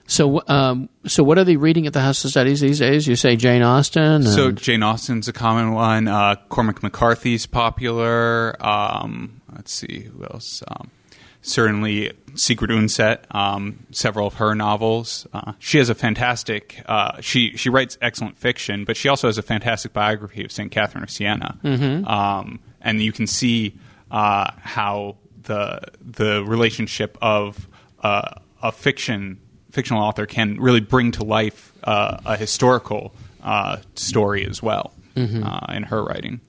So, 0.07 0.41
um, 0.47 0.89
so 1.05 1.23
what 1.23 1.37
are 1.37 1.43
they 1.43 1.55
reading 1.55 1.85
at 1.85 1.93
the 1.93 2.01
House 2.01 2.25
of 2.25 2.31
Studies 2.31 2.61
these 2.61 2.79
days? 2.79 3.07
You 3.07 3.15
say 3.15 3.35
Jane 3.35 3.61
Austen. 3.61 4.23
So 4.23 4.51
Jane 4.51 4.81
Austen's 4.81 5.27
a 5.27 5.33
common 5.33 5.71
one. 5.73 6.07
Uh, 6.07 6.35
Cormac 6.49 6.81
McCarthy's 6.81 7.45
popular. 7.45 8.55
Um, 8.65 9.41
let's 9.55 9.71
see 9.71 10.01
who 10.11 10.23
else. 10.23 10.63
Um, 10.67 10.89
certainly 11.41 12.11
Sigrid 12.35 12.71
Undset, 12.71 13.33
um, 13.33 13.85
several 13.91 14.27
of 14.27 14.35
her 14.35 14.55
novels. 14.55 15.27
Uh, 15.33 15.53
she 15.59 15.77
has 15.77 15.89
a 15.89 15.95
fantastic. 15.95 16.81
Uh, 16.85 17.19
she 17.21 17.55
she 17.57 17.69
writes 17.69 17.97
excellent 18.01 18.37
fiction, 18.37 18.85
but 18.85 18.97
she 18.97 19.09
also 19.09 19.27
has 19.27 19.37
a 19.37 19.41
fantastic 19.41 19.93
biography 19.93 20.43
of 20.43 20.51
Saint 20.51 20.71
Catherine 20.71 21.03
of 21.03 21.09
Siena, 21.09 21.57
um, 22.05 22.59
and 22.81 23.01
you 23.01 23.11
can 23.11 23.27
see 23.27 23.75
uh, 24.11 24.51
how 24.59 25.17
the 25.43 25.81
the 26.01 26.43
relationship 26.45 27.17
of 27.21 27.67
uh, 28.01 28.31
a 28.61 28.71
fiction 28.71 29.39
fictional 29.71 30.01
author 30.01 30.25
can 30.25 30.59
really 30.59 30.79
bring 30.79 31.11
to 31.11 31.23
life 31.23 31.73
uh, 31.83 32.17
a 32.25 32.35
historical 32.37 33.13
uh, 33.43 33.77
story 33.95 34.45
as 34.45 34.61
well 34.63 34.93
uh, 35.43 35.73
in 35.73 35.83
her 35.83 36.03
writing. 36.03 36.41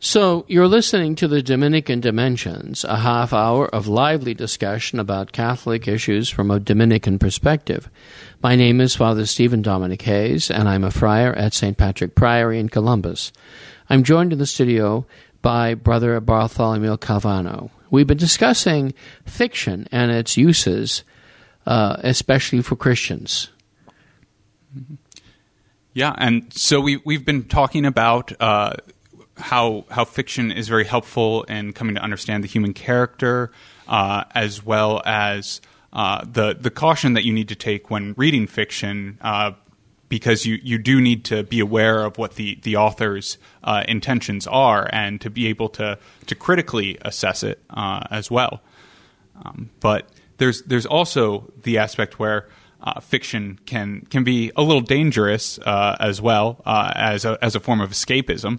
So, 0.00 0.44
you're 0.48 0.68
listening 0.68 1.14
to 1.16 1.28
the 1.28 1.42
Dominican 1.42 2.00
Dimensions, 2.00 2.84
a 2.84 2.96
half 2.96 3.32
hour 3.32 3.66
of 3.66 3.86
lively 3.86 4.32
discussion 4.32 4.98
about 4.98 5.32
Catholic 5.32 5.86
issues 5.86 6.30
from 6.30 6.50
a 6.50 6.60
Dominican 6.60 7.18
perspective. 7.18 7.90
My 8.42 8.56
name 8.56 8.80
is 8.80 8.96
Father 8.96 9.26
Stephen 9.26 9.60
Dominic 9.60 10.02
Hayes, 10.02 10.50
and 10.50 10.68
I'm 10.68 10.84
a 10.84 10.90
friar 10.90 11.32
at 11.34 11.52
St. 11.52 11.76
Patrick 11.76 12.14
Priory 12.14 12.58
in 12.58 12.68
Columbus. 12.68 13.32
I'm 13.90 14.04
joined 14.04 14.32
in 14.32 14.38
the 14.38 14.46
studio 14.46 15.06
by 15.42 15.74
Brother 15.74 16.20
Bartholomew 16.20 16.96
Calvano. 16.96 17.70
We've 17.90 18.06
been 18.06 18.18
discussing 18.18 18.94
fiction 19.24 19.88
and 19.90 20.10
its 20.10 20.36
uses, 20.36 21.04
uh, 21.66 21.96
especially 22.00 22.62
for 22.62 22.76
Christians. 22.76 23.50
Yeah, 25.94 26.14
and 26.18 26.52
so 26.52 26.80
we 26.80 26.98
we've 27.04 27.24
been 27.24 27.44
talking 27.44 27.84
about 27.84 28.32
uh, 28.40 28.74
how 29.38 29.84
how 29.90 30.04
fiction 30.04 30.50
is 30.50 30.68
very 30.68 30.84
helpful 30.84 31.44
in 31.44 31.72
coming 31.72 31.94
to 31.94 32.02
understand 32.02 32.44
the 32.44 32.48
human 32.48 32.74
character, 32.74 33.50
uh, 33.86 34.24
as 34.34 34.64
well 34.64 35.02
as 35.04 35.60
uh, 35.92 36.24
the 36.24 36.54
the 36.54 36.70
caution 36.70 37.14
that 37.14 37.24
you 37.24 37.32
need 37.32 37.48
to 37.48 37.56
take 37.56 37.90
when 37.90 38.14
reading 38.16 38.46
fiction. 38.46 39.18
Uh, 39.20 39.52
because 40.08 40.46
you, 40.46 40.58
you 40.62 40.78
do 40.78 41.02
need 41.02 41.22
to 41.26 41.42
be 41.42 41.60
aware 41.60 42.02
of 42.02 42.16
what 42.16 42.36
the, 42.36 42.58
the 42.62 42.76
author's 42.76 43.36
uh, 43.62 43.84
intentions 43.86 44.46
are 44.46 44.88
and 44.90 45.20
to 45.20 45.28
be 45.28 45.48
able 45.48 45.68
to, 45.68 45.98
to 46.26 46.34
critically 46.34 46.96
assess 47.02 47.42
it 47.42 47.62
uh, 47.68 48.02
as 48.10 48.30
well. 48.30 48.62
Um, 49.44 49.68
but 49.80 50.08
there's 50.38 50.62
there's 50.62 50.86
also 50.86 51.52
the 51.62 51.78
aspect 51.78 52.18
where 52.18 52.48
uh, 52.80 53.00
fiction 53.00 53.58
can 53.66 54.02
can 54.10 54.24
be 54.24 54.50
a 54.56 54.62
little 54.62 54.80
dangerous 54.80 55.58
uh, 55.58 55.96
as 56.00 56.20
well 56.20 56.62
uh, 56.64 56.92
as 56.94 57.24
a 57.24 57.38
as 57.42 57.54
a 57.54 57.60
form 57.60 57.80
of 57.80 57.90
escapism. 57.90 58.58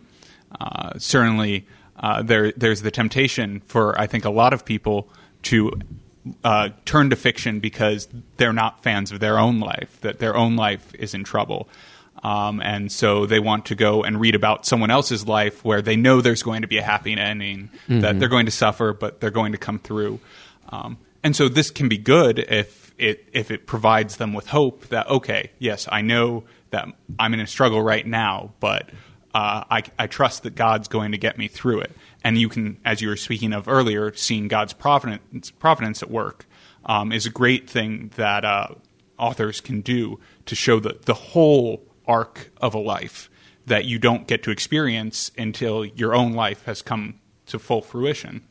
Uh, 0.60 0.98
certainly, 0.98 1.68
uh, 2.00 2.22
there 2.22 2.52
there's 2.54 2.82
the 2.82 2.92
temptation 2.92 3.62
for 3.62 4.00
I 4.00 4.08
think 4.08 4.26
a 4.26 4.30
lot 4.30 4.54
of 4.54 4.66
people 4.66 5.10
to 5.44 5.72
uh, 6.44 6.70
turn 6.86 7.10
to 7.10 7.16
fiction 7.16 7.60
because 7.60 8.08
they're 8.38 8.54
not 8.54 8.84
fans 8.84 9.12
of 9.12 9.20
their 9.20 9.40
own 9.40 9.60
life, 9.60 10.00
that 10.02 10.20
their 10.20 10.36
own 10.36 10.56
life 10.56 10.94
is 10.96 11.14
in 11.14 11.24
trouble. 11.24 11.70
Um, 12.24 12.62
and 12.62 12.92
so 12.92 13.26
they 13.26 13.40
want 13.40 13.68
to 13.68 13.76
go 13.76 14.04
and 14.04 14.20
read 14.20 14.36
about 14.36 14.66
someone 14.66 14.92
else's 14.92 15.26
life 15.26 15.64
where 15.64 15.82
they 15.82 15.96
know 15.96 16.20
there's 16.20 16.44
going 16.44 16.64
to 16.64 16.68
be 16.68 16.78
a 16.78 16.84
happy 16.84 17.18
ending, 17.18 17.70
that 17.88 18.20
they're 18.20 18.28
going 18.28 18.46
to 18.46 18.52
suffer, 18.52 18.92
but 18.92 19.22
they're 19.22 19.32
going 19.32 19.54
to 19.54 19.58
come 19.58 19.80
through. 19.80 20.20
Um, 20.70 20.98
and 21.24 21.36
so 21.36 21.48
this 21.48 21.72
can 21.72 21.88
be 21.88 21.98
good 21.98 22.40
if 22.40 22.94
it 22.98 23.26
if 23.32 23.52
it 23.52 23.66
provides 23.66 24.18
them 24.18 24.34
with 24.34 24.48
hope 24.48 24.88
that 24.88 25.08
okay, 25.10 25.52
yes, 25.60 25.88
I 25.90 26.02
know 26.02 26.44
that 26.72 26.88
I'm 27.18 27.34
in 27.34 27.40
a 27.40 27.48
struggle 27.48 27.82
right 27.82 28.06
now, 28.06 28.52
but 28.60 28.90
uh, 29.34 29.64
I, 29.70 29.84
I 29.98 30.08
trust 30.08 30.44
that 30.44 30.56
God's 30.56 30.88
going 30.88 31.12
to 31.12 31.18
get 31.18 31.38
me 31.38 31.48
through 31.48 31.82
it. 31.82 31.96
And 32.24 32.38
you 32.38 32.50
can, 32.50 32.80
as 32.84 33.02
you 33.02 33.10
were 33.10 33.16
speaking 33.16 33.54
of 33.54 33.68
earlier, 33.68 34.14
seeing 34.14 34.48
God's 34.48 34.74
providence 34.74 35.52
providence 35.52 36.02
at 36.02 36.10
work 36.10 36.46
um, 36.86 37.12
is 37.12 37.26
a 37.26 37.30
great 37.30 37.70
thing 37.70 38.12
that 38.16 38.44
uh, 38.44 38.70
authors 39.18 39.62
can 39.62 39.82
do 39.82 40.20
to 40.46 40.56
show 40.56 40.80
the 40.80 40.98
the 41.06 41.14
whole 41.14 41.86
arc 42.08 42.52
of 42.58 42.74
a 42.74 42.80
life 42.80 43.30
that 43.68 43.86
you 43.86 44.00
don't 44.00 44.28
get 44.28 44.42
to 44.44 44.52
experience 44.52 45.32
until 45.38 45.86
your 45.86 46.16
own 46.16 46.34
life 46.34 46.66
has 46.66 46.82
come 46.82 47.20
to 47.46 47.60
full 47.60 47.82
fruition. 47.82 48.42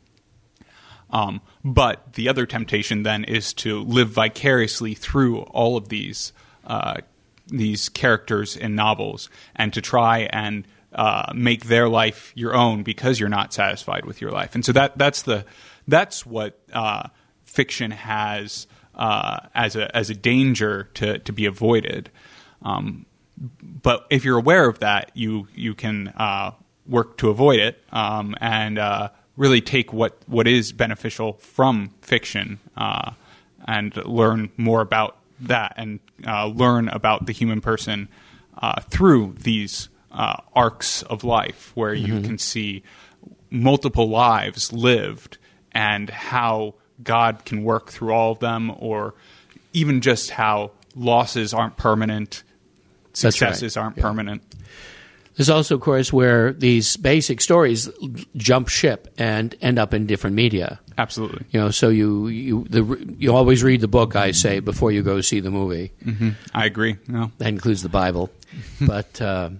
Um, 1.10 1.40
but 1.64 2.12
the 2.12 2.28
other 2.28 2.46
temptation 2.46 3.02
then 3.02 3.24
is 3.24 3.52
to 3.54 3.82
live 3.82 4.10
vicariously 4.10 4.94
through 4.94 5.40
all 5.40 5.76
of 5.76 5.88
these 5.88 6.32
uh, 6.64 6.98
these 7.48 7.88
characters 7.88 8.56
in 8.56 8.74
novels 8.74 9.28
and 9.56 9.72
to 9.72 9.80
try 9.80 10.20
and 10.30 10.66
uh, 10.92 11.32
make 11.34 11.66
their 11.66 11.88
life 11.88 12.32
your 12.34 12.54
own 12.54 12.82
because 12.82 13.20
you're 13.20 13.28
not 13.28 13.52
satisfied 13.52 14.04
with 14.04 14.20
your 14.20 14.30
life. 14.30 14.54
And 14.54 14.64
so 14.64 14.72
that 14.72 14.96
that's 14.96 15.22
the 15.22 15.44
that's 15.86 16.24
what 16.24 16.58
uh, 16.72 17.08
fiction 17.44 17.90
has 17.90 18.66
uh, 18.94 19.40
as 19.54 19.76
a 19.76 19.94
as 19.96 20.10
a 20.10 20.14
danger 20.14 20.88
to 20.94 21.18
to 21.18 21.32
be 21.32 21.46
avoided. 21.46 22.10
Um, 22.62 23.06
but 23.60 24.06
if 24.10 24.24
you're 24.24 24.38
aware 24.38 24.68
of 24.68 24.80
that, 24.80 25.10
you 25.14 25.48
you 25.54 25.74
can 25.74 26.08
uh, 26.08 26.52
work 26.86 27.18
to 27.18 27.30
avoid 27.30 27.60
it 27.60 27.82
um, 27.92 28.34
and 28.40 28.78
uh, 28.78 29.10
really 29.36 29.60
take 29.60 29.92
what 29.92 30.18
what 30.26 30.46
is 30.46 30.72
beneficial 30.72 31.34
from 31.34 31.94
fiction 32.00 32.58
uh, 32.76 33.12
and 33.66 33.96
learn 34.06 34.50
more 34.56 34.80
about 34.80 35.17
that 35.40 35.74
and 35.76 36.00
uh, 36.26 36.46
learn 36.46 36.88
about 36.88 37.26
the 37.26 37.32
human 37.32 37.60
person 37.60 38.08
uh, 38.60 38.80
through 38.82 39.34
these 39.38 39.88
uh, 40.10 40.36
arcs 40.54 41.02
of 41.02 41.22
life, 41.24 41.72
where 41.74 41.94
you 41.94 42.20
can 42.22 42.38
see 42.38 42.82
multiple 43.50 44.08
lives 44.08 44.72
lived 44.72 45.38
and 45.72 46.10
how 46.10 46.74
God 47.02 47.44
can 47.44 47.62
work 47.62 47.90
through 47.90 48.12
all 48.12 48.32
of 48.32 48.40
them, 48.40 48.72
or 48.78 49.14
even 49.72 50.00
just 50.00 50.30
how 50.30 50.72
losses 50.96 51.54
aren't 51.54 51.76
permanent, 51.76 52.42
That's 53.12 53.24
right. 53.24 53.32
successes 53.32 53.76
aren't 53.76 53.96
Yeah. 53.96 54.02
permanent. 54.02 54.42
There's 55.38 55.50
also, 55.50 55.76
of 55.76 55.80
course, 55.82 56.12
where 56.12 56.52
these 56.52 56.96
basic 56.96 57.40
stories 57.40 57.88
jump 58.34 58.66
ship 58.66 59.06
and 59.18 59.54
end 59.62 59.78
up 59.78 59.94
in 59.94 60.04
different 60.04 60.34
media. 60.34 60.80
Absolutely. 60.98 61.46
You 61.52 61.60
know, 61.60 61.70
so 61.70 61.90
you 61.90 62.26
you 62.26 62.66
the 62.68 62.82
you 63.16 63.32
always 63.32 63.62
read 63.62 63.80
the 63.80 63.86
book. 63.86 64.16
I 64.16 64.32
say 64.32 64.58
before 64.58 64.90
you 64.90 65.04
go 65.04 65.20
see 65.20 65.38
the 65.38 65.52
movie. 65.52 65.92
I 66.52 66.66
agree. 66.66 66.96
No. 67.06 67.30
That 67.38 67.50
includes 67.50 67.84
the 67.84 67.88
Bible. 67.88 68.30
but 68.80 69.22
uh, 69.22 69.50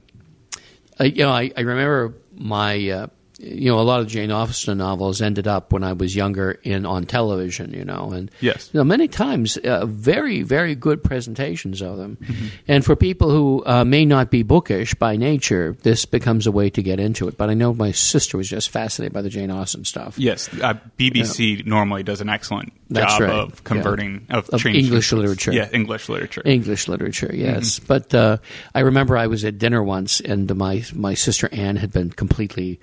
you 0.99 1.23
know, 1.23 1.31
I, 1.31 1.53
I 1.57 1.61
remember 1.61 2.13
my 2.35 2.91
uh, 2.91 3.07
you 3.39 3.71
know 3.71 3.79
a 3.79 3.83
lot 3.83 4.01
of 4.01 4.09
Jane 4.09 4.31
Austen 4.31 4.79
novels 4.79 5.23
ended 5.23 5.47
up 5.47 5.73
when 5.73 5.85
I 5.85 5.93
was 5.93 6.15
younger 6.17 6.59
in 6.63 6.85
on 6.85 7.05
television. 7.05 7.73
You 7.73 7.85
know, 7.85 8.11
and 8.13 8.31
Yes. 8.41 8.71
you 8.73 8.79
know, 8.79 8.85
many 8.85 9.09
times 9.09 9.57
uh, 9.59 9.87
very 9.87 10.43
very 10.43 10.75
good 10.75 11.03
presentations 11.05 11.81
of 11.83 11.97
them. 11.97 12.19
And 12.67 12.85
for 12.85 12.97
people 12.97 13.31
who 13.31 13.63
uh, 13.65 13.85
may 13.85 14.05
not 14.05 14.31
be 14.31 14.43
bookish 14.43 14.95
by 14.95 15.17
nature, 15.17 15.77
this 15.83 16.05
becomes 16.05 16.47
a 16.47 16.53
way 16.53 16.69
to 16.71 16.83
get 16.83 16.99
into 17.01 17.29
it. 17.29 17.37
But 17.37 17.51
I 17.51 17.55
know 17.55 17.73
my 17.73 17.93
sister 17.93 18.37
was 18.37 18.49
just 18.49 18.71
fascinated 18.71 19.13
by 19.13 19.23
the 19.23 19.31
Jane 19.31 19.51
Austen 19.51 19.85
stuff. 19.85 20.19
Yes, 20.19 20.49
uh, 20.61 20.75
BBC 20.99 21.65
normally 21.65 22.03
does 22.03 22.21
an 22.21 22.29
excellent 22.29 22.73
That's 22.91 23.13
job 23.19 23.21
right. 23.23 23.31
of 23.31 23.65
converting 23.65 24.27
of, 24.31 24.49
Of 24.51 24.67
English 24.67 25.13
literature. 25.13 25.53
Yeah, 25.53 25.69
English 25.73 26.09
literature. 26.09 26.43
English 26.45 26.89
literature, 26.89 27.31
yes. 27.33 27.79
Mm-hmm. 27.79 27.87
But 27.87 28.15
uh, 28.15 28.37
I 28.75 28.81
remember 28.81 29.17
I 29.17 29.27
was 29.29 29.45
at 29.45 29.59
dinner 29.59 29.83
once, 29.83 30.21
and 30.21 30.55
my 30.57 30.83
my 30.95 31.15
sister 31.15 31.49
Anne 31.53 31.77
had 31.77 31.93
been 31.93 32.11
completely 32.11 32.81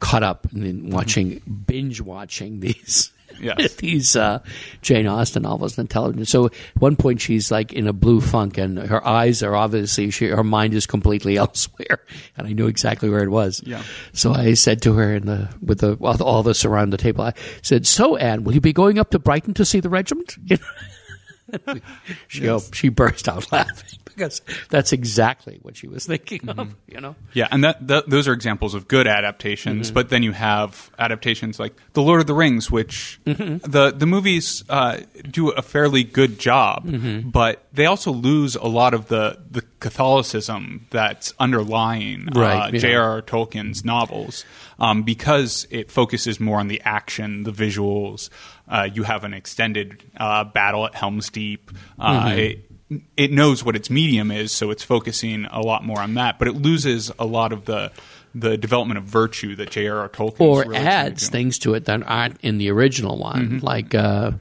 caught 0.00 0.22
up 0.22 0.46
in 0.52 0.90
watching 0.90 1.40
binge 1.66 2.00
watching 2.00 2.60
these. 2.60 3.12
Yes. 3.40 3.74
these 3.76 4.16
uh, 4.16 4.40
Jane 4.82 5.06
Austen 5.06 5.44
novels 5.44 5.78
and 5.78 5.88
television. 5.88 6.24
So 6.26 6.46
at 6.46 6.52
one 6.78 6.96
point 6.96 7.20
she's 7.20 7.50
like 7.50 7.72
in 7.72 7.86
a 7.86 7.92
blue 7.92 8.20
funk, 8.20 8.58
and 8.58 8.78
her 8.78 9.06
eyes 9.06 9.42
are 9.42 9.54
obviously 9.54 10.10
she, 10.10 10.26
her 10.26 10.44
mind 10.44 10.74
is 10.74 10.86
completely 10.86 11.36
elsewhere, 11.38 12.00
and 12.36 12.46
I 12.46 12.52
knew 12.52 12.66
exactly 12.66 13.08
where 13.08 13.22
it 13.22 13.30
was. 13.30 13.62
Yeah. 13.64 13.82
So 14.12 14.32
I 14.32 14.54
said 14.54 14.82
to 14.82 14.94
her 14.94 15.14
in 15.14 15.26
the 15.26 15.48
with 15.62 15.80
the 15.80 15.96
all, 16.00 16.48
us 16.48 16.64
around 16.64 16.90
the 16.90 16.98
table, 16.98 17.24
I 17.24 17.34
said, 17.62 17.86
"So 17.86 18.16
Anne, 18.16 18.44
will 18.44 18.54
you 18.54 18.60
be 18.60 18.72
going 18.72 18.98
up 18.98 19.10
to 19.10 19.18
Brighton 19.18 19.54
to 19.54 19.64
see 19.64 19.80
the 19.80 19.90
regiment?" 19.90 20.36
You 20.50 21.58
know? 21.66 21.80
she 22.28 22.40
go, 22.42 22.60
she 22.72 22.90
burst 22.90 23.28
out 23.28 23.50
laughing 23.50 23.98
because 24.20 24.42
that's 24.68 24.92
exactly 24.92 25.58
what 25.62 25.76
she 25.76 25.86
was 25.88 26.06
thinking 26.06 26.48
of. 26.48 26.74
You 26.86 27.00
know. 27.00 27.14
Yeah, 27.32 27.48
and 27.50 27.64
that, 27.64 27.86
that 27.88 28.08
those 28.10 28.28
are 28.28 28.32
examples 28.32 28.74
of 28.74 28.86
good 28.88 29.06
adaptations. 29.06 29.88
Mm-hmm. 29.88 29.94
But 29.94 30.08
then 30.10 30.22
you 30.22 30.32
have 30.32 30.90
adaptations 30.98 31.58
like 31.58 31.74
The 31.94 32.02
Lord 32.02 32.20
of 32.20 32.26
the 32.26 32.34
Rings, 32.34 32.70
which 32.70 33.20
Mm-hmm. 33.26 33.70
the 33.70 33.90
the 33.92 34.06
movies 34.06 34.64
uh, 34.68 34.98
do 35.30 35.50
a 35.50 35.62
fairly 35.62 36.04
good 36.04 36.38
job, 36.38 36.86
Mm-hmm. 36.86 37.30
but 37.30 37.64
they 37.72 37.86
also 37.86 38.10
lose 38.12 38.56
a 38.56 38.66
lot 38.66 38.94
of 38.94 39.08
the 39.08 39.38
the 39.50 39.62
Catholicism 39.80 40.86
that's 40.90 41.32
underlying 41.38 42.28
Right, 42.34 42.68
uh, 42.68 42.70
yeah. 42.72 42.78
J.R.R. 42.80 43.22
Tolkien's 43.22 43.84
novels 43.84 44.44
um, 44.78 45.02
because 45.04 45.66
it 45.70 45.90
focuses 45.90 46.38
more 46.40 46.58
on 46.58 46.68
the 46.68 46.80
action, 46.82 47.44
the 47.44 47.52
visuals. 47.52 48.28
Uh, 48.68 48.88
you 48.92 49.02
have 49.04 49.24
an 49.24 49.32
extended 49.34 50.02
uh, 50.16 50.44
battle 50.44 50.84
at 50.86 50.94
Helm's 50.94 51.30
Deep. 51.30 51.70
Uh, 51.98 52.20
Mm-hmm. 52.24 52.38
it, 52.38 52.69
it 53.16 53.32
knows 53.32 53.64
what 53.64 53.76
its 53.76 53.90
medium 53.90 54.30
is, 54.30 54.52
so 54.52 54.70
it's 54.70 54.82
focusing 54.82 55.46
a 55.46 55.60
lot 55.60 55.84
more 55.84 56.00
on 56.00 56.14
that. 56.14 56.38
But 56.38 56.48
it 56.48 56.54
loses 56.54 57.10
a 57.18 57.24
lot 57.24 57.52
of 57.52 57.64
the 57.64 57.92
the 58.34 58.56
development 58.56 58.98
of 58.98 59.04
virtue 59.04 59.56
that 59.56 59.70
J.R.R. 59.70 60.08
Tolkien 60.08 60.40
or 60.40 60.60
really 60.62 60.76
adds 60.76 61.26
to. 61.26 61.32
things 61.32 61.58
to 61.60 61.74
it 61.74 61.86
that 61.86 62.02
aren't 62.04 62.40
in 62.42 62.58
the 62.58 62.70
original 62.70 63.18
one. 63.18 63.48
Mm-hmm. 63.48 63.66
Like 63.66 63.94
uh, 63.94 64.32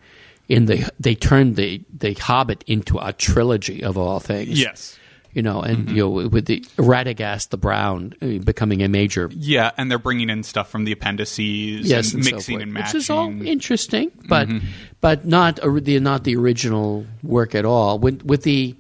in 0.48 0.66
the 0.66 0.92
they 1.00 1.16
turned 1.16 1.56
the 1.56 1.82
the 1.96 2.14
Hobbit 2.14 2.64
into 2.68 2.98
a 3.00 3.14
trilogy 3.14 3.84
of 3.84 3.98
all 3.98 4.20
things. 4.20 4.60
Yes. 4.60 4.99
You 5.40 5.44
know, 5.44 5.62
and 5.62 5.78
Mm-hmm. 5.88 5.96
you 5.96 6.04
know 6.04 6.28
with 6.28 6.46
the 6.48 6.60
Radagast 6.76 7.50
the 7.50 7.58
Brown 7.58 8.14
uh, 8.22 8.44
becoming 8.44 8.84
a 8.84 8.90
major. 8.90 9.30
Yeah, 9.34 9.72
and 9.78 9.90
they're 9.90 9.98
bringing 10.10 10.30
in 10.30 10.44
stuff 10.44 10.70
from 10.70 10.84
the 10.84 10.92
appendices, 10.92 11.88
Yes, 11.88 12.14
and 12.14 12.22
and 12.26 12.34
mixing 12.34 12.58
so 12.58 12.62
and 12.62 12.74
which 12.74 12.84
matching. 12.84 12.98
is 13.00 13.10
all 13.10 13.30
interesting, 13.48 14.12
but 14.28 14.48
Mm-hmm. 14.50 14.68
but 15.00 15.24
not 15.26 15.60
a, 15.64 15.70
the 15.80 16.00
not 16.02 16.24
the 16.26 16.36
original 16.36 17.06
work 17.24 17.56
at 17.56 17.64
all. 17.64 17.98
With 18.00 18.24
with 18.24 18.44
the 18.44 18.76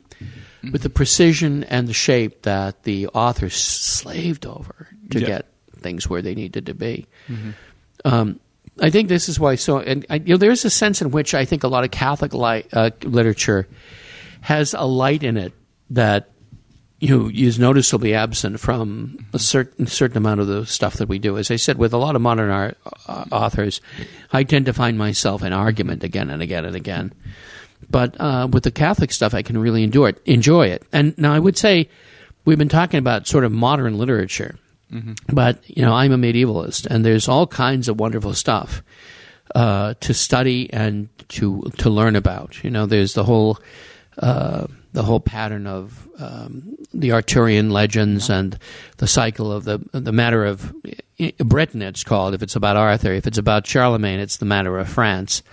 with 0.74 0.82
the 0.84 0.90
precision 0.90 1.64
and 1.64 1.88
the 1.88 1.94
shape 1.94 2.42
that 2.42 2.84
the 2.84 3.08
authors 3.08 3.56
slaved 3.56 4.46
over 4.46 4.90
to 5.12 5.20
Yeah. 5.22 5.28
get 5.28 5.46
things 5.80 6.10
where 6.10 6.22
they 6.22 6.36
needed 6.36 6.66
to 6.66 6.74
be. 6.74 7.08
Mm-hmm. 7.30 7.52
Um, 8.04 8.40
I 8.82 8.90
think 8.90 9.08
this 9.08 9.30
is 9.30 9.40
why. 9.40 9.56
So, 9.56 9.80
and 9.80 10.06
I, 10.10 10.16
you 10.16 10.34
know, 10.34 10.38
there's 10.38 10.66
a 10.66 10.70
sense 10.70 11.02
in 11.02 11.12
which 11.12 11.34
I 11.34 11.46
think 11.46 11.64
a 11.64 11.70
lot 11.70 11.84
of 11.86 11.92
Catholic 11.92 12.34
li- 12.34 12.66
uh, 12.74 12.92
literature 13.04 13.68
has 14.42 14.74
a 14.74 14.84
light 14.86 15.24
in 15.24 15.38
it 15.38 15.54
that 15.92 16.30
you 17.00 17.18
know, 17.18 17.32
is 17.34 17.58
noticeably 17.58 18.14
absent 18.14 18.60
from 18.60 19.26
a 19.34 19.40
certain 19.40 19.88
certain 19.88 20.18
amount 20.18 20.42
of 20.42 20.48
the 20.48 20.66
stuff 20.66 20.96
that 20.96 21.08
we 21.08 21.18
do. 21.18 21.38
As 21.38 21.50
I 21.50 21.56
said, 21.56 21.78
with 21.78 21.94
a 21.94 21.98
lot 21.98 22.16
of 22.16 22.22
modern 22.22 22.50
art, 22.50 22.78
uh, 23.08 23.26
authors, 23.32 23.80
I 24.32 24.44
tend 24.44 24.66
to 24.66 24.74
find 24.74 24.98
myself 24.98 25.42
in 25.42 25.54
argument 25.54 26.04
again 26.04 26.30
and 26.30 26.42
again 26.42 26.66
and 26.66 26.76
again. 26.76 27.14
But 27.90 28.20
uh, 28.20 28.50
with 28.52 28.64
the 28.64 28.72
Catholic 28.72 29.12
stuff, 29.12 29.34
I 29.34 29.42
can 29.42 29.58
really 29.58 29.84
enjoy 29.84 30.10
it. 30.10 30.22
Enjoy 30.26 30.68
it. 30.68 30.84
And 30.92 31.18
now 31.18 31.34
I 31.34 31.40
would 31.40 31.58
say 31.58 31.90
we've 32.44 32.58
been 32.58 32.68
talking 32.68 32.98
about 32.98 33.28
sort 33.28 33.46
of 33.46 33.52
modern 33.54 33.98
literature, 33.98 34.58
but 35.32 35.64
you 35.70 35.84
know, 35.84 35.94
I'm 35.94 36.12
a 36.12 36.18
medievalist, 36.18 36.86
and 36.86 37.06
there's 37.06 37.30
all 37.30 37.48
kinds 37.48 37.88
of 37.88 38.00
wonderful 38.00 38.34
stuff 38.34 38.84
uh, 39.56 39.94
to 40.02 40.14
study 40.14 40.72
and 40.74 41.08
to 41.30 41.72
to 41.78 41.90
learn 41.90 42.18
about. 42.18 42.62
You 42.64 42.72
know, 42.72 42.86
there's 42.86 43.14
the 43.14 43.24
whole 43.24 43.58
uh, 44.18 44.68
the 44.94 45.04
whole 45.04 45.20
pattern 45.20 45.68
of 45.68 46.08
um, 46.18 46.76
the 46.94 47.12
Arthurian 47.12 47.70
legends 47.70 48.30
and 48.30 48.58
the 48.98 49.08
cycle 49.08 49.52
of 49.52 49.64
the 49.64 49.80
the 49.92 50.12
matter 50.12 50.46
of 50.46 50.74
Britain. 51.38 51.82
It's 51.82 52.04
called 52.04 52.34
if 52.34 52.42
it's 52.42 52.56
about 52.56 52.78
Arthur. 52.78 53.14
If 53.14 53.28
it's 53.28 53.38
about 53.38 53.68
Charlemagne, 53.68 54.20
it's 54.20 54.38
the 54.38 54.46
matter 54.46 54.78
of 54.78 54.90
France. 54.90 55.44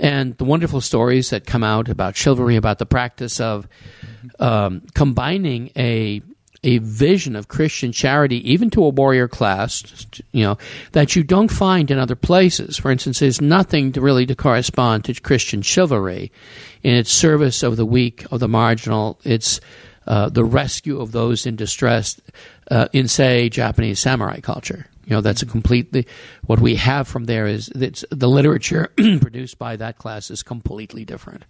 And 0.00 0.36
the 0.38 0.44
wonderful 0.44 0.80
stories 0.80 1.30
that 1.30 1.44
come 1.44 1.64
out 1.64 1.88
about 1.88 2.16
chivalry, 2.16 2.54
about 2.54 2.78
the 2.78 2.86
practice 2.86 3.40
of 3.40 3.66
um, 4.38 4.82
combining 4.94 5.70
a 5.76 6.22
a 6.64 6.78
vision 6.78 7.36
of 7.36 7.48
Christian 7.48 7.92
charity, 7.92 8.50
even 8.50 8.70
to 8.70 8.84
a 8.84 8.88
warrior 8.88 9.28
class, 9.28 10.06
you 10.32 10.44
know, 10.44 10.58
that 10.92 11.14
you 11.14 11.22
don't 11.22 11.50
find 11.50 11.90
in 11.90 11.98
other 11.98 12.16
places. 12.16 12.76
For 12.76 12.90
instance, 12.90 13.20
there's 13.20 13.40
nothing 13.40 13.92
to 13.92 14.00
really 14.00 14.26
to 14.26 14.34
correspond 14.34 15.04
to 15.04 15.14
Christian 15.14 15.62
chivalry 15.62 16.32
in 16.82 16.94
its 16.94 17.10
service 17.10 17.62
of 17.62 17.76
the 17.76 17.86
weak, 17.86 18.24
of 18.32 18.40
the 18.40 18.48
marginal. 18.48 19.20
It's 19.24 19.60
uh, 20.06 20.28
the 20.30 20.44
rescue 20.44 21.00
of 21.00 21.12
those 21.12 21.46
in 21.46 21.54
distress 21.56 22.20
uh, 22.70 22.88
in, 22.92 23.08
say, 23.08 23.48
Japanese 23.48 24.00
samurai 24.00 24.40
culture. 24.40 24.86
You 25.04 25.14
know, 25.16 25.20
that's 25.22 25.40
a 25.40 25.46
completely 25.46 26.06
what 26.46 26.60
we 26.60 26.74
have 26.74 27.08
from 27.08 27.24
there 27.24 27.46
is 27.46 27.68
it's, 27.68 28.04
the 28.10 28.28
literature 28.28 28.90
produced 28.96 29.58
by 29.58 29.76
that 29.76 29.96
class 29.96 30.30
is 30.30 30.42
completely 30.42 31.06
different, 31.06 31.44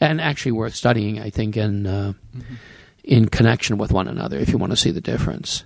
and 0.00 0.20
actually 0.20 0.52
worth 0.52 0.74
studying. 0.74 1.20
I 1.20 1.30
think 1.30 1.56
in 1.56 1.86
uh, 1.86 2.14
in 3.06 3.28
connection 3.28 3.78
with 3.78 3.92
one 3.92 4.08
another 4.08 4.36
if 4.36 4.50
you 4.50 4.58
want 4.58 4.72
to 4.72 4.76
see 4.76 4.90
the 4.90 5.00
difference. 5.00 5.64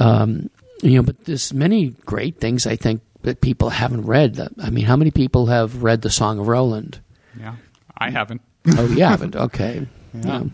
Um, 0.00 0.50
you 0.82 0.96
know, 0.96 1.02
but 1.02 1.24
there's 1.24 1.52
many 1.52 1.90
great 2.06 2.40
things 2.40 2.66
I 2.66 2.76
think 2.76 3.02
that 3.22 3.40
people 3.40 3.68
haven't 3.68 4.06
read. 4.06 4.40
I 4.60 4.70
mean, 4.70 4.84
how 4.84 4.96
many 4.96 5.10
people 5.10 5.46
have 5.46 5.82
read 5.82 6.02
the 6.02 6.10
Song 6.10 6.38
of 6.38 6.48
Roland? 6.48 7.00
Yeah, 7.38 7.56
I 7.96 8.10
haven't. 8.10 8.40
Oh, 8.76 8.86
you 8.86 9.04
haven't? 9.04 9.36
Okay. 9.48 9.86
Yeah. 10.14 10.44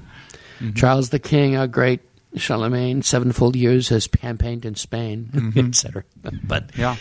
Charles 0.74 1.10
the 1.10 1.18
King, 1.18 1.56
a 1.56 1.68
great 1.68 2.00
Charlemagne, 2.36 3.02
sevenfold 3.02 3.54
years 3.54 3.88
has 3.90 4.06
campaigned 4.06 4.64
in 4.64 4.74
Spain, 4.74 5.52
etc. 5.56 6.04
But 6.44 6.70
Yeah, 6.76 6.96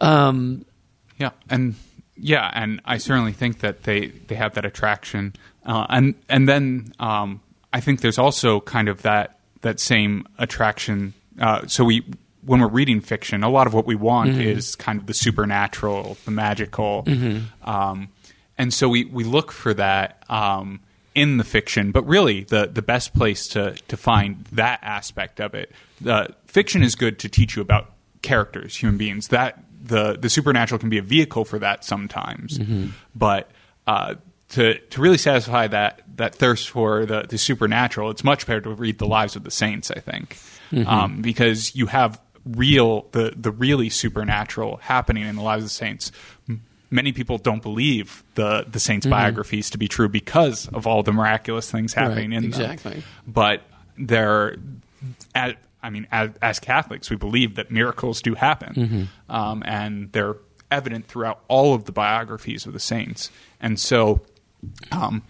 um, 0.00 0.64
yeah, 1.18 1.30
and 1.50 1.74
yeah, 2.16 2.50
and 2.54 2.80
I 2.84 2.98
certainly 2.98 3.32
think 3.32 3.60
that 3.60 3.82
they 3.82 4.06
they 4.28 4.36
have 4.36 4.54
that 4.54 4.64
attraction, 4.64 5.34
uh, 5.66 5.86
and 5.90 6.14
and 6.28 6.48
then 6.48 6.92
um, 7.00 7.40
I 7.72 7.80
think 7.80 8.00
there's 8.00 8.18
also 8.18 8.60
kind 8.60 8.88
of 8.88 9.02
that 9.02 9.38
that 9.62 9.80
same 9.80 10.26
attraction. 10.38 11.14
Uh, 11.40 11.66
so 11.66 11.84
we. 11.84 12.04
When 12.44 12.60
we're 12.60 12.68
reading 12.68 13.02
fiction, 13.02 13.42
a 13.42 13.50
lot 13.50 13.66
of 13.66 13.74
what 13.74 13.84
we 13.84 13.94
want 13.94 14.30
is 14.40 14.74
kind 14.74 14.98
of 14.98 15.06
the 15.06 15.12
supernatural, 15.12 16.16
the 16.24 16.30
magical, 16.30 17.04
um, 17.62 18.08
and 18.56 18.72
so 18.72 18.88
we, 18.88 19.04
we 19.04 19.22
look 19.24 19.52
for 19.52 19.74
that 19.74 20.22
um, 20.30 20.80
in 21.14 21.36
the 21.36 21.44
fiction. 21.44 21.92
But 21.92 22.06
really, 22.06 22.44
the, 22.44 22.66
the 22.66 22.80
best 22.80 23.12
place 23.12 23.48
to, 23.48 23.72
to 23.88 23.96
find 23.98 24.44
that 24.52 24.78
aspect 24.82 25.40
of 25.40 25.54
it, 25.54 25.72
the 26.00 26.34
fiction 26.46 26.82
is 26.82 26.94
good 26.94 27.18
to 27.18 27.28
teach 27.28 27.54
you 27.54 27.60
about 27.60 27.90
characters, 28.22 28.74
human 28.76 28.96
beings. 28.96 29.28
That 29.28 29.62
the 29.82 30.16
the 30.18 30.30
supernatural 30.30 30.78
can 30.78 30.88
be 30.88 30.98
a 30.98 31.02
vehicle 31.02 31.44
for 31.44 31.58
that 31.58 31.84
sometimes, 31.84 32.58
but 33.14 33.50
uh, 33.86 34.14
to 34.50 34.78
to 34.78 35.00
really 35.00 35.18
satisfy 35.18 35.66
that 35.68 36.02
that 36.16 36.34
thirst 36.34 36.70
for 36.70 37.06
the, 37.06 37.22
the 37.28 37.38
supernatural, 37.38 38.10
it's 38.10 38.24
much 38.24 38.46
better 38.46 38.60
to 38.62 38.70
read 38.70 38.98
the 38.98 39.06
lives 39.06 39.36
of 39.36 39.44
the 39.44 39.50
saints. 39.50 39.90
I 39.90 40.00
think 40.00 40.36
um, 40.86 41.20
because 41.22 41.74
you 41.76 41.86
have 41.86 42.20
real 42.44 43.06
the 43.12 43.32
the 43.36 43.50
really 43.50 43.90
supernatural 43.90 44.78
happening 44.78 45.24
in 45.24 45.36
the 45.36 45.42
lives 45.42 45.64
of 45.64 45.70
the 45.70 45.74
saints. 45.74 46.12
Many 46.90 47.12
people 47.12 47.36
don't 47.36 47.62
believe 47.62 48.24
the 48.34 48.64
the 48.70 48.80
saints' 48.80 49.06
biographies 49.06 49.68
to 49.70 49.78
be 49.78 49.88
true 49.88 50.08
because 50.08 50.68
of 50.68 50.86
all 50.86 51.02
the 51.02 51.12
miraculous 51.12 51.70
things 51.70 51.92
happening 51.92 52.30
Right, 52.30 52.42
in 52.44 52.50
them. 52.50 52.60
exactly. 52.60 53.02
But 53.26 53.60
they're, 53.98 54.56
as, 55.34 55.52
I 55.82 55.90
mean, 55.90 56.06
as, 56.10 56.30
as 56.40 56.58
Catholics, 56.58 57.10
we 57.10 57.16
believe 57.16 57.56
that 57.56 57.70
miracles 57.70 58.22
do 58.22 58.34
happen, 58.34 58.74
Mm-hmm. 58.74 59.30
um, 59.34 59.62
and 59.66 60.10
they're 60.12 60.36
evident 60.70 61.08
throughout 61.08 61.40
all 61.48 61.74
of 61.74 61.84
the 61.84 61.92
biographies 61.92 62.64
of 62.64 62.72
the 62.72 62.80
saints. 62.80 63.30
And 63.60 63.78
so, 63.78 64.22
um, 64.92 65.22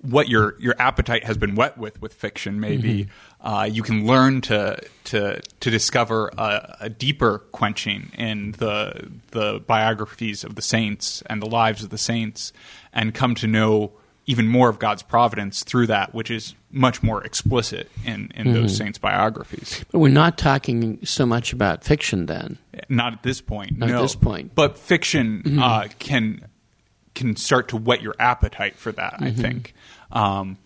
what 0.00 0.28
your 0.28 0.54
your 0.60 0.74
appetite 0.78 1.24
has 1.24 1.36
been 1.38 1.54
whet 1.54 1.78
with 1.78 2.00
with 2.02 2.12
fiction, 2.12 2.60
maybe 2.60 3.04
Mm-hmm. 3.42 3.46
uh, 3.46 3.64
you 3.64 3.82
can 3.82 4.06
learn 4.06 4.40
to 4.42 4.78
to 5.04 5.40
to 5.60 5.70
discover 5.70 6.28
a, 6.36 6.76
a 6.80 6.88
deeper 6.90 7.38
quenching 7.52 8.10
in 8.18 8.52
the 8.52 9.10
the 9.30 9.60
biographies 9.66 10.44
of 10.44 10.54
the 10.56 10.62
saints 10.62 11.22
and 11.26 11.40
the 11.40 11.46
lives 11.48 11.82
of 11.82 11.90
the 11.90 11.98
saints, 11.98 12.52
and 12.92 13.14
come 13.14 13.34
to 13.36 13.46
know 13.46 13.92
even 14.26 14.48
more 14.48 14.70
of 14.70 14.78
God's 14.78 15.02
providence 15.02 15.62
through 15.64 15.86
that, 15.86 16.14
which 16.14 16.30
is 16.30 16.54
much 16.70 17.02
more 17.02 17.22
explicit 17.24 17.90
in 18.04 18.30
in 18.34 18.46
Mm-hmm. 18.48 18.52
those 18.54 18.76
saints' 18.76 18.98
biographies. 18.98 19.84
but 19.90 19.98
we're 20.00 20.08
not 20.12 20.36
talking 20.36 20.98
so 21.04 21.24
much 21.24 21.52
about 21.54 21.82
fiction 21.84 22.26
then. 22.26 22.58
Not 22.90 23.12
at 23.14 23.22
this 23.22 23.40
point. 23.40 23.78
Not 23.78 23.90
at 23.90 24.00
this 24.02 24.14
point. 24.14 24.48
Mm-hmm. 24.48 24.54
But 24.54 24.78
fiction 24.78 25.58
uh, 25.62 25.88
can 25.98 26.46
can 27.14 27.36
start 27.36 27.68
to 27.68 27.76
whet 27.76 28.02
your 28.02 28.14
appetite 28.18 28.76
for 28.76 28.92
that. 28.92 29.14
Mm-hmm. 29.14 29.24
I 29.24 29.30
think. 29.32 29.74
Um, 30.12 30.58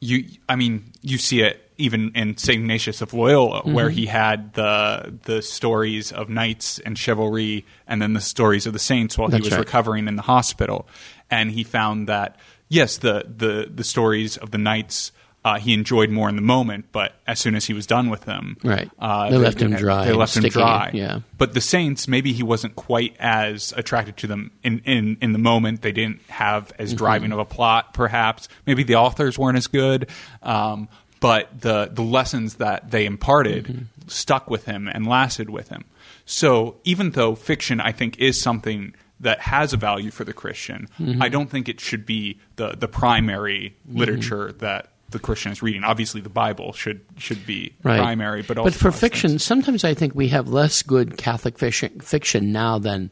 you, 0.00 0.24
I 0.48 0.56
mean, 0.56 0.92
you 1.02 1.18
see 1.18 1.42
it 1.42 1.62
even 1.76 2.12
in 2.14 2.36
Saint 2.36 2.60
Ignatius 2.60 3.02
of 3.02 3.12
Loyola, 3.14 3.60
Mm-hmm. 3.60 3.74
where 3.74 3.90
he 3.90 4.06
had 4.06 4.54
the 4.54 5.18
the 5.24 5.42
stories 5.42 6.12
of 6.12 6.28
knights 6.28 6.78
and 6.78 6.98
chivalry, 6.98 7.66
and 7.86 8.00
then 8.00 8.14
the 8.14 8.20
stories 8.20 8.66
of 8.66 8.72
the 8.72 8.78
saints 8.78 9.18
while 9.18 9.28
That's 9.28 9.44
he 9.44 9.48
was 9.48 9.52
right. 9.52 9.60
recovering 9.60 10.08
in 10.08 10.16
the 10.16 10.22
hospital, 10.22 10.88
and 11.30 11.50
he 11.50 11.64
found 11.64 12.08
that 12.08 12.36
yes, 12.68 12.98
the 12.98 13.24
the 13.36 13.70
the 13.74 13.84
stories 13.84 14.36
of 14.36 14.50
the 14.50 14.58
knights. 14.58 15.12
Uh, 15.42 15.58
he 15.58 15.72
enjoyed 15.72 16.10
more 16.10 16.28
in 16.28 16.36
the 16.36 16.42
moment, 16.42 16.84
but 16.92 17.14
as 17.26 17.40
soon 17.40 17.54
as 17.54 17.64
he 17.64 17.72
was 17.72 17.86
done 17.86 18.10
with 18.10 18.22
them, 18.26 18.58
Right. 18.62 18.90
uh, 18.98 19.30
They 19.30 19.38
left 19.38 19.62
him 19.62 19.72
dry 19.74 20.04
They 20.04 20.12
left 20.12 20.36
him 20.36 20.42
dry. 20.50 20.90
yeah. 20.92 21.20
But 21.38 21.54
the 21.54 21.62
Saints, 21.62 22.06
maybe 22.06 22.34
he 22.34 22.42
wasn't 22.42 22.76
quite 22.76 23.16
as 23.18 23.72
attracted 23.74 24.18
to 24.18 24.26
them 24.26 24.50
in, 24.62 24.80
in, 24.84 25.16
in 25.22 25.32
the 25.32 25.38
moment. 25.38 25.80
They 25.80 25.92
didn't 25.92 26.20
have 26.28 26.64
Mm-hmm. 26.68 26.82
as 26.82 26.92
driving 26.92 27.32
of 27.32 27.38
a 27.38 27.46
plot, 27.46 27.94
perhaps. 27.94 28.48
Maybe 28.66 28.82
the 28.82 28.96
authors 28.96 29.38
weren't 29.38 29.56
as 29.56 29.66
good. 29.66 30.08
Um, 30.42 30.88
but 31.20 31.48
the, 31.58 31.88
the 31.90 32.02
lessons 32.02 32.56
that 32.56 32.90
they 32.90 33.06
imparted 33.06 33.64
Mm-hmm. 33.64 33.82
stuck 34.08 34.50
with 34.50 34.66
him 34.66 34.88
and 34.88 35.06
lasted 35.06 35.48
with 35.48 35.70
him. 35.70 35.84
So 36.26 36.76
even 36.84 37.12
though 37.12 37.34
fiction, 37.34 37.80
I 37.80 37.92
think, 37.92 38.18
is 38.18 38.38
something 38.40 38.94
that 39.20 39.40
has 39.40 39.72
a 39.72 39.76
value 39.78 40.10
for 40.10 40.24
the 40.24 40.32
Christian, 40.34 40.86
Mm-hmm. 40.98 41.22
I 41.22 41.30
don't 41.30 41.48
think 41.50 41.66
it 41.70 41.80
should 41.80 42.04
be 42.04 42.38
the, 42.56 42.74
the 42.78 42.88
primary 42.88 43.74
literature 43.90 44.52
that 44.58 44.88
the 45.10 45.18
Christian 45.18 45.52
is 45.52 45.62
reading. 45.62 45.84
Obviously, 45.84 46.20
the 46.20 46.28
Bible 46.28 46.72
should 46.72 47.00
should 47.18 47.46
be 47.46 47.74
right. 47.82 47.98
primary, 48.00 48.42
but 48.42 48.58
also 48.58 48.70
for 48.70 48.78
Protestants. 48.90 49.00
fiction, 49.00 49.38
sometimes 49.38 49.84
I 49.84 49.94
think 49.94 50.14
we 50.14 50.28
have 50.28 50.48
less 50.48 50.82
good 50.82 51.16
Catholic 51.16 51.58
fiction, 51.58 52.00
fiction 52.00 52.52
now 52.52 52.78
than 52.78 53.10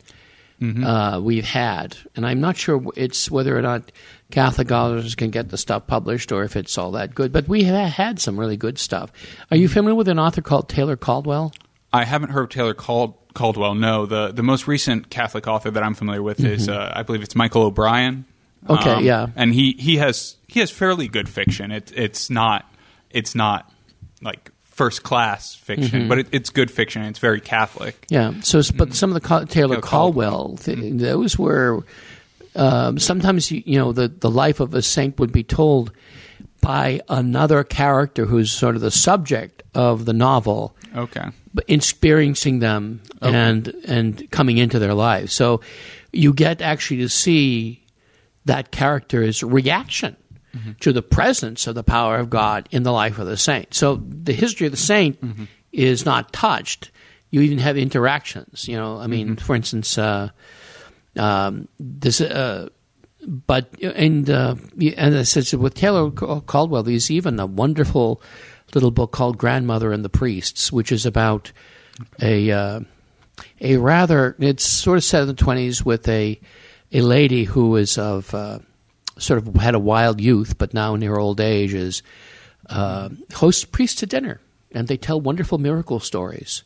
Mm-hmm. 0.61 0.83
uh, 0.83 1.21
we've 1.21 1.45
had, 1.45 1.97
and 2.17 2.27
I'm 2.27 2.41
not 2.41 2.57
sure 2.57 2.83
it's 2.97 3.31
whether 3.31 3.57
or 3.57 3.63
not 3.63 3.93
Catholic 4.33 4.73
authors 4.73 5.15
can 5.15 5.31
get 5.31 5.51
the 5.51 5.57
stuff 5.57 5.87
published 5.87 6.33
or 6.33 6.43
if 6.43 6.57
it's 6.57 6.77
all 6.77 6.91
that 6.91 7.15
good. 7.15 7.31
But 7.33 7.47
we 7.47 7.63
have 7.63 7.93
had 7.93 8.19
some 8.19 8.37
really 8.41 8.57
good 8.57 8.77
stuff. 8.77 9.13
Are 9.53 9.57
you 9.57 9.69
familiar 9.69 9.95
with 9.95 10.09
an 10.09 10.19
author 10.19 10.43
called 10.43 10.69
Taylor 10.69 10.97
Caldwell? 10.97 11.53
I 11.93 12.03
haven't 12.03 12.31
heard 12.31 12.43
of 12.43 12.49
Taylor 12.49 12.75
Cald- 12.75 13.15
Caldwell. 13.35 13.77
No, 13.77 14.05
the 14.05 14.33
the 14.33 14.43
most 14.43 14.67
recent 14.67 15.11
Catholic 15.11 15.47
author 15.47 15.71
that 15.71 15.85
I'm 15.85 15.95
familiar 15.95 16.25
with 16.25 16.41
is 16.41 16.69
uh, 16.69 16.93
I 16.93 17.05
believe 17.05 17.23
it's 17.23 17.37
Michael 17.37 17.63
O'Brien. 17.63 18.25
Mm-hmm. 18.69 18.89
Um, 18.89 18.97
Okay, 18.99 19.05
yeah. 19.07 19.27
and 19.37 19.55
he 19.55 19.73
he 19.79 19.97
has 19.97 20.37
he 20.47 20.61
has 20.61 20.71
fairly 20.71 21.09
good 21.09 21.29
fiction. 21.29 21.71
It, 21.73 21.93
it's 21.97 22.29
not 22.31 22.65
it's 23.11 23.35
not 23.35 23.71
like 24.23 24.51
first 24.65 25.03
class 25.03 25.55
fiction, 25.55 26.01
Mm-hmm. 26.01 26.09
but 26.09 26.19
it, 26.19 26.29
it's 26.33 26.51
good 26.51 26.71
fiction. 26.71 27.03
It's 27.03 27.19
very 27.19 27.41
Catholic. 27.41 28.07
Yeah. 28.11 28.33
So, 28.43 28.61
but 28.77 28.95
some 28.95 29.11
of 29.11 29.15
the 29.15 29.21
Ca- 29.27 29.45
Taylor 29.47 29.77
Yeah, 29.77 29.81
Caldwell, 29.81 30.57
th- 30.57 30.79
those 31.01 31.39
were 31.39 31.83
um, 32.55 32.99
sometimes 32.99 33.51
you, 33.51 33.63
you 33.67 33.79
know 33.79 33.93
the 33.93 34.09
the 34.09 34.31
life 34.31 34.61
of 34.61 34.75
a 34.75 34.83
saint 34.83 35.19
would 35.19 35.33
be 35.33 35.43
told 35.43 35.91
by 36.61 37.01
another 37.09 37.63
character 37.65 38.25
who's 38.27 38.51
sort 38.53 38.75
of 38.75 38.81
the 38.83 38.91
subject 38.91 39.63
of 39.75 40.05
the 40.07 40.13
novel, 40.13 40.75
Okay. 40.97 41.27
but 41.55 41.65
experiencing 41.69 42.59
them 42.59 43.01
and 43.23 43.69
and 43.87 44.29
coming 44.31 44.59
into 44.59 44.79
their 44.79 44.95
lives. 44.95 45.33
So 45.33 45.61
you 46.13 46.33
get 46.33 46.61
actually 46.63 46.99
to 46.99 47.09
see 47.09 47.85
that 48.45 48.71
character's 48.71 49.43
reaction 49.43 50.17
to 50.81 50.93
the 50.93 51.03
presence 51.03 51.67
of 51.67 51.75
the 51.75 51.85
power 51.85 52.17
of 52.17 52.31
God 52.31 52.69
in 52.71 52.83
the 52.83 52.93
life 52.93 53.19
of 53.19 53.27
the 53.27 53.37
saint. 53.37 53.75
So 53.75 53.97
the 53.97 54.33
history 54.33 54.67
of 54.67 54.73
the 54.73 54.79
saint 54.79 55.19
is 55.73 56.05
not 56.05 56.33
touched. 56.33 56.91
You 57.31 57.43
even 57.43 57.59
have 57.59 57.77
interactions. 57.77 58.67
You 58.67 58.77
know, 58.77 58.99
I 58.99 59.07
mean, 59.07 59.37
for 59.37 59.55
instance, 59.55 59.99
uh, 59.99 60.31
um, 61.17 61.69
this. 61.79 62.21
Uh, 62.21 62.71
but 63.27 63.75
and 63.83 64.31
uh, 64.31 64.55
and 64.97 65.17
I 65.17 65.23
said 65.25 65.53
with 65.59 65.75
Taylor 65.75 66.11
Caldwell, 66.11 66.83
there's 66.83 67.11
even 67.11 67.39
a 67.39 67.47
wonderful 67.47 68.23
little 68.75 68.91
book 68.91 69.13
called 69.13 69.37
Grandmother 69.39 69.93
and 69.93 70.05
the 70.05 70.09
Priests, 70.09 70.73
which 70.73 70.93
is 70.93 71.05
about 71.05 71.53
a 72.23 72.51
uh, 72.51 72.81
a 73.61 73.77
rather 73.77 74.37
it's 74.39 74.65
sort 74.65 74.97
of 74.99 75.05
set 75.05 75.23
in 75.23 75.29
the 75.29 75.35
twenties 75.35 75.85
with 75.85 76.09
a 76.09 76.41
a 76.93 77.01
lady 77.01 77.45
who 77.45 77.77
is 77.77 77.99
of 77.99 78.35
uh, 78.35 78.59
sort 79.19 79.39
of 79.47 79.55
had 79.57 79.75
a 79.75 79.79
wild 79.79 80.21
youth, 80.21 80.59
but 80.59 80.73
now 80.75 80.95
in 80.95 81.03
her 81.03 81.19
old 81.19 81.41
age 81.41 81.75
is 81.75 82.03
uh, 82.71 83.09
hosts 83.35 83.65
priests 83.65 84.01
to 84.01 84.07
dinner, 84.07 84.41
and 84.73 84.89
they 84.89 84.97
tell 84.97 85.21
wonderful 85.21 85.59
miracle 85.59 86.01
stories 86.01 86.63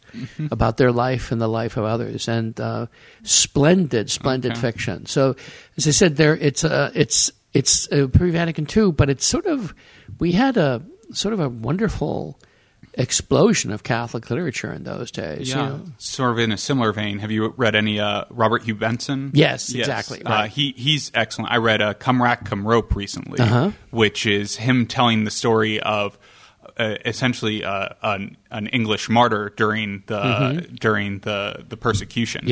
about 0.50 0.76
their 0.76 0.92
life 0.92 1.32
and 1.32 1.40
the 1.40 1.48
life 1.48 1.76
of 1.76 1.84
others, 1.84 2.28
and 2.28 2.58
uh, 2.60 2.86
splendid, 3.22 4.10
splendid 4.10 4.52
Okay. 4.52 4.60
fiction. 4.60 5.06
So, 5.06 5.36
as 5.76 5.86
I 5.86 5.90
said, 5.92 6.16
there 6.16 6.36
it's 6.36 6.64
uh, 6.64 6.90
it's 6.94 7.30
it's 7.52 7.90
uh, 7.92 8.08
pre 8.12 8.30
Vatican 8.30 8.66
II, 8.74 8.92
but 8.92 9.10
it's 9.10 9.26
sort 9.26 9.46
of 9.46 9.74
we 10.18 10.32
had 10.32 10.56
a 10.56 10.82
sort 11.12 11.34
of 11.34 11.40
a 11.40 11.48
wonderful 11.48 12.38
explosion 12.94 13.70
of 13.70 13.82
Catholic 13.82 14.28
literature 14.30 14.72
in 14.72 14.84
those 14.84 15.10
days. 15.10 15.48
you 15.48 15.54
Yeah, 15.56 15.68
know. 15.68 15.84
sort 15.98 16.32
of 16.32 16.38
in 16.38 16.52
a 16.52 16.58
similar 16.58 16.92
vein. 16.92 17.18
Have 17.20 17.30
you 17.30 17.54
read 17.56 17.74
any 17.74 17.98
uh, 18.00 18.24
Robert 18.30 18.62
Hugh 18.64 18.74
Benson? 18.74 19.30
Yes, 19.34 19.74
exactly, 19.74 20.22
Uh, 20.24 20.46
he 20.46 20.74
he's 20.76 21.10
excellent. 21.14 21.50
I 21.52 21.56
read 21.56 21.80
uh, 21.80 21.94
"Come 21.94 22.22
Rack, 22.22 22.44
Come 22.44 22.66
Rope" 22.66 22.94
recently, 22.94 23.40
Uh-huh. 23.40 23.70
which 23.90 24.26
is 24.26 24.56
him 24.56 24.86
telling 24.86 25.24
the 25.24 25.30
story 25.30 25.80
of 25.80 26.18
uh, 26.78 26.96
essentially 27.04 27.64
uh, 27.64 27.88
an, 28.02 28.36
an 28.50 28.66
English 28.68 29.08
martyr 29.08 29.52
during 29.56 30.02
the 30.06 30.66
during 30.80 31.20
the 31.20 31.64
the 31.68 31.76
persecutions. 31.76 32.48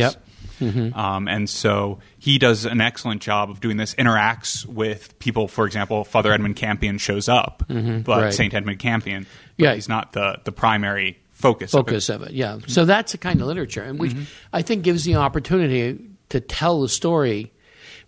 Mm-hmm. 0.61 0.99
Um, 0.99 1.27
and 1.29 1.49
so 1.51 1.99
he 2.19 2.39
does 2.39 2.65
an 2.67 2.81
excellent 2.81 3.23
job 3.23 3.51
of 3.51 3.61
doing 3.61 3.77
this. 3.77 3.95
Interacts 3.97 4.65
with 4.67 5.19
people. 5.19 5.49
For 5.49 5.67
example, 5.67 6.05
Father 6.05 6.33
Edmund 6.33 6.57
Campion 6.57 6.99
shows 6.99 7.29
up, 7.29 7.65
but 7.67 7.75
Mm-hmm. 7.77 8.11
right. 8.11 8.33
Saint 8.33 8.55
Edmund 8.55 8.79
Campion, 8.79 9.27
but 9.59 9.65
Yeah. 9.65 9.75
he's 9.75 9.89
not 9.89 10.13
the 10.13 10.39
the 10.45 10.53
primary 10.53 11.19
focus. 11.33 11.73
of 11.75 11.79
it. 11.81 11.83
focus 11.85 12.09
of 12.11 12.23
it. 12.23 12.33
Yeah. 12.33 12.59
So 12.67 12.85
that's 12.85 13.15
a 13.15 13.19
kind 13.19 13.41
of 13.41 13.47
literature, 13.47 13.83
and 13.83 13.99
which 13.99 14.15
I 14.53 14.63
think 14.63 14.85
gives 14.85 15.05
the 15.05 15.17
opportunity 15.17 15.99
to 16.29 16.41
tell 16.41 16.83
the 16.83 16.89
story 16.89 17.51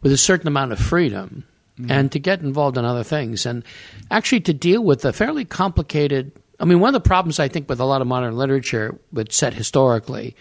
with 0.02 0.12
a 0.12 0.16
certain 0.18 0.46
amount 0.48 0.72
of 0.72 0.78
freedom 0.78 1.44
and 1.88 2.12
to 2.12 2.18
get 2.20 2.40
involved 2.42 2.76
in 2.76 2.84
other 2.84 3.02
things 3.02 3.46
and 3.46 3.64
actually 4.10 4.40
to 4.42 4.52
deal 4.52 4.84
with 4.84 5.04
a 5.04 5.12
fairly 5.12 5.44
complicated. 5.44 6.30
I 6.60 6.64
mean, 6.64 6.78
one 6.78 6.94
of 6.94 7.02
the 7.02 7.08
problems 7.08 7.40
I 7.40 7.48
think 7.48 7.68
with 7.68 7.80
a 7.80 7.84
lot 7.84 8.00
of 8.02 8.06
modern 8.06 8.36
literature, 8.36 8.98
but 9.12 9.32
set 9.32 9.54
historically, 9.54 10.36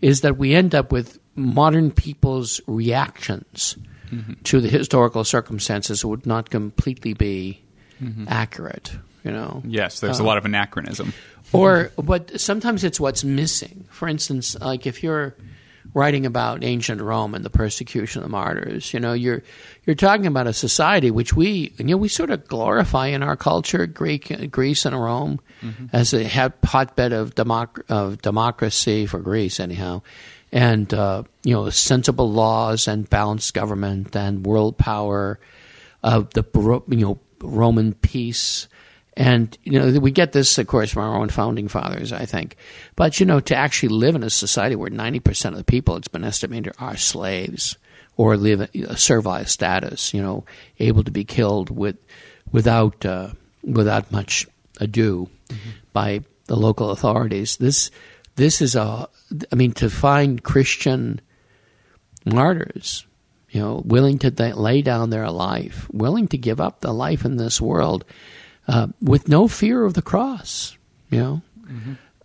is 0.00 0.22
that 0.22 0.36
we 0.36 0.54
end 0.54 0.74
up 0.74 0.92
with 0.92 1.18
modern 1.34 1.90
people's 1.90 2.60
reactions 2.66 3.76
mm-hmm. 4.10 4.34
to 4.44 4.60
the 4.60 4.68
historical 4.68 5.24
circumstances 5.24 6.04
would 6.04 6.26
not 6.26 6.50
completely 6.50 7.14
be 7.14 7.62
mm-hmm. 8.02 8.24
accurate. 8.28 8.92
You 9.24 9.32
know. 9.32 9.62
Yes, 9.66 10.00
there's 10.00 10.18
a 10.18 10.22
uh, 10.22 10.26
lot 10.26 10.38
of 10.38 10.46
anachronism. 10.46 11.12
or 11.52 11.90
but 12.02 12.40
sometimes 12.40 12.84
it's 12.84 12.98
what's 12.98 13.22
missing. 13.22 13.86
For 13.90 14.08
instance, 14.08 14.58
like 14.58 14.86
if 14.86 15.02
you're 15.02 15.36
writing 15.94 16.26
about 16.26 16.64
ancient 16.64 17.00
Rome 17.00 17.34
and 17.34 17.44
the 17.44 17.50
persecution 17.50 18.20
of 18.20 18.24
the 18.24 18.30
martyrs, 18.30 18.92
you 18.94 19.00
know, 19.00 19.12
you're 19.12 19.42
you're 19.84 19.96
talking 19.96 20.26
about 20.26 20.46
a 20.46 20.52
society 20.52 21.10
which 21.10 21.34
we 21.34 21.72
you 21.78 21.84
know 21.84 21.96
we 21.96 22.08
sort 22.08 22.30
of 22.30 22.46
glorify 22.46 23.08
in 23.08 23.22
our 23.22 23.36
culture, 23.36 23.86
Greek 23.86 24.50
Greece 24.50 24.84
and 24.84 25.00
Rome, 25.00 25.40
as 25.92 26.14
a 26.14 26.24
hotbed 26.28 27.12
of 27.12 27.34
democ- 27.34 27.88
of 27.88 28.22
democracy 28.22 29.06
for 29.06 29.18
Greece, 29.20 29.60
anyhow. 29.60 30.02
And 30.52 30.92
uh, 30.92 31.22
you 31.44 31.54
know, 31.54 31.70
sensible 31.70 32.30
laws 32.30 32.88
and 32.88 33.08
balanced 33.08 33.54
government 33.54 34.16
and 34.16 34.44
world 34.44 34.76
power, 34.76 35.38
of 36.02 36.30
the 36.34 36.44
you 36.88 36.96
know 36.96 37.18
Roman 37.40 37.94
peace, 37.94 38.68
and 39.20 39.58
you 39.64 39.78
know 39.78 40.00
we 40.00 40.12
get 40.12 40.32
this, 40.32 40.56
of 40.56 40.66
course, 40.66 40.90
from 40.90 41.02
our 41.02 41.18
own 41.18 41.28
founding 41.28 41.68
fathers, 41.68 42.10
I 42.10 42.24
think. 42.24 42.56
But 42.96 43.20
you 43.20 43.26
know, 43.26 43.38
to 43.40 43.54
actually 43.54 43.90
live 43.90 44.14
in 44.14 44.22
a 44.22 44.30
society 44.30 44.76
where 44.76 44.88
ninety 44.88 45.20
percent 45.20 45.54
of 45.54 45.58
the 45.58 45.64
people, 45.64 45.96
it's 45.96 46.08
been 46.08 46.24
estimated, 46.24 46.72
are 46.78 46.96
slaves 46.96 47.76
or 48.16 48.38
live 48.38 48.62
a 48.74 48.96
servile 48.96 49.44
status, 49.44 50.14
you 50.14 50.22
know, 50.22 50.46
able 50.78 51.04
to 51.04 51.10
be 51.10 51.24
killed 51.24 51.68
with 51.68 51.98
without 52.50 53.04
uh, 53.04 53.28
without 53.62 54.10
much 54.10 54.46
ado 54.80 55.28
by 55.92 56.24
the 56.46 56.56
local 56.56 56.88
authorities. 56.88 57.58
This 57.58 57.90
this 58.36 58.62
is 58.62 58.74
a, 58.74 59.06
I 59.52 59.54
mean, 59.54 59.72
to 59.72 59.90
find 59.90 60.42
Christian 60.42 61.20
martyrs, 62.24 63.06
you 63.50 63.60
know, 63.60 63.82
willing 63.84 64.18
to 64.20 64.30
lay 64.54 64.80
down 64.80 65.10
their 65.10 65.30
life, 65.30 65.90
willing 65.92 66.26
to 66.28 66.38
give 66.38 66.58
up 66.58 66.80
the 66.80 66.94
life 66.94 67.26
in 67.26 67.36
this 67.36 67.60
world 67.60 68.06
uh, 68.70 68.86
with 69.02 69.26
no 69.28 69.48
fear 69.48 69.84
of 69.84 69.94
the 69.94 70.02
cross. 70.02 70.76
You 71.10 71.18
know, 71.18 71.42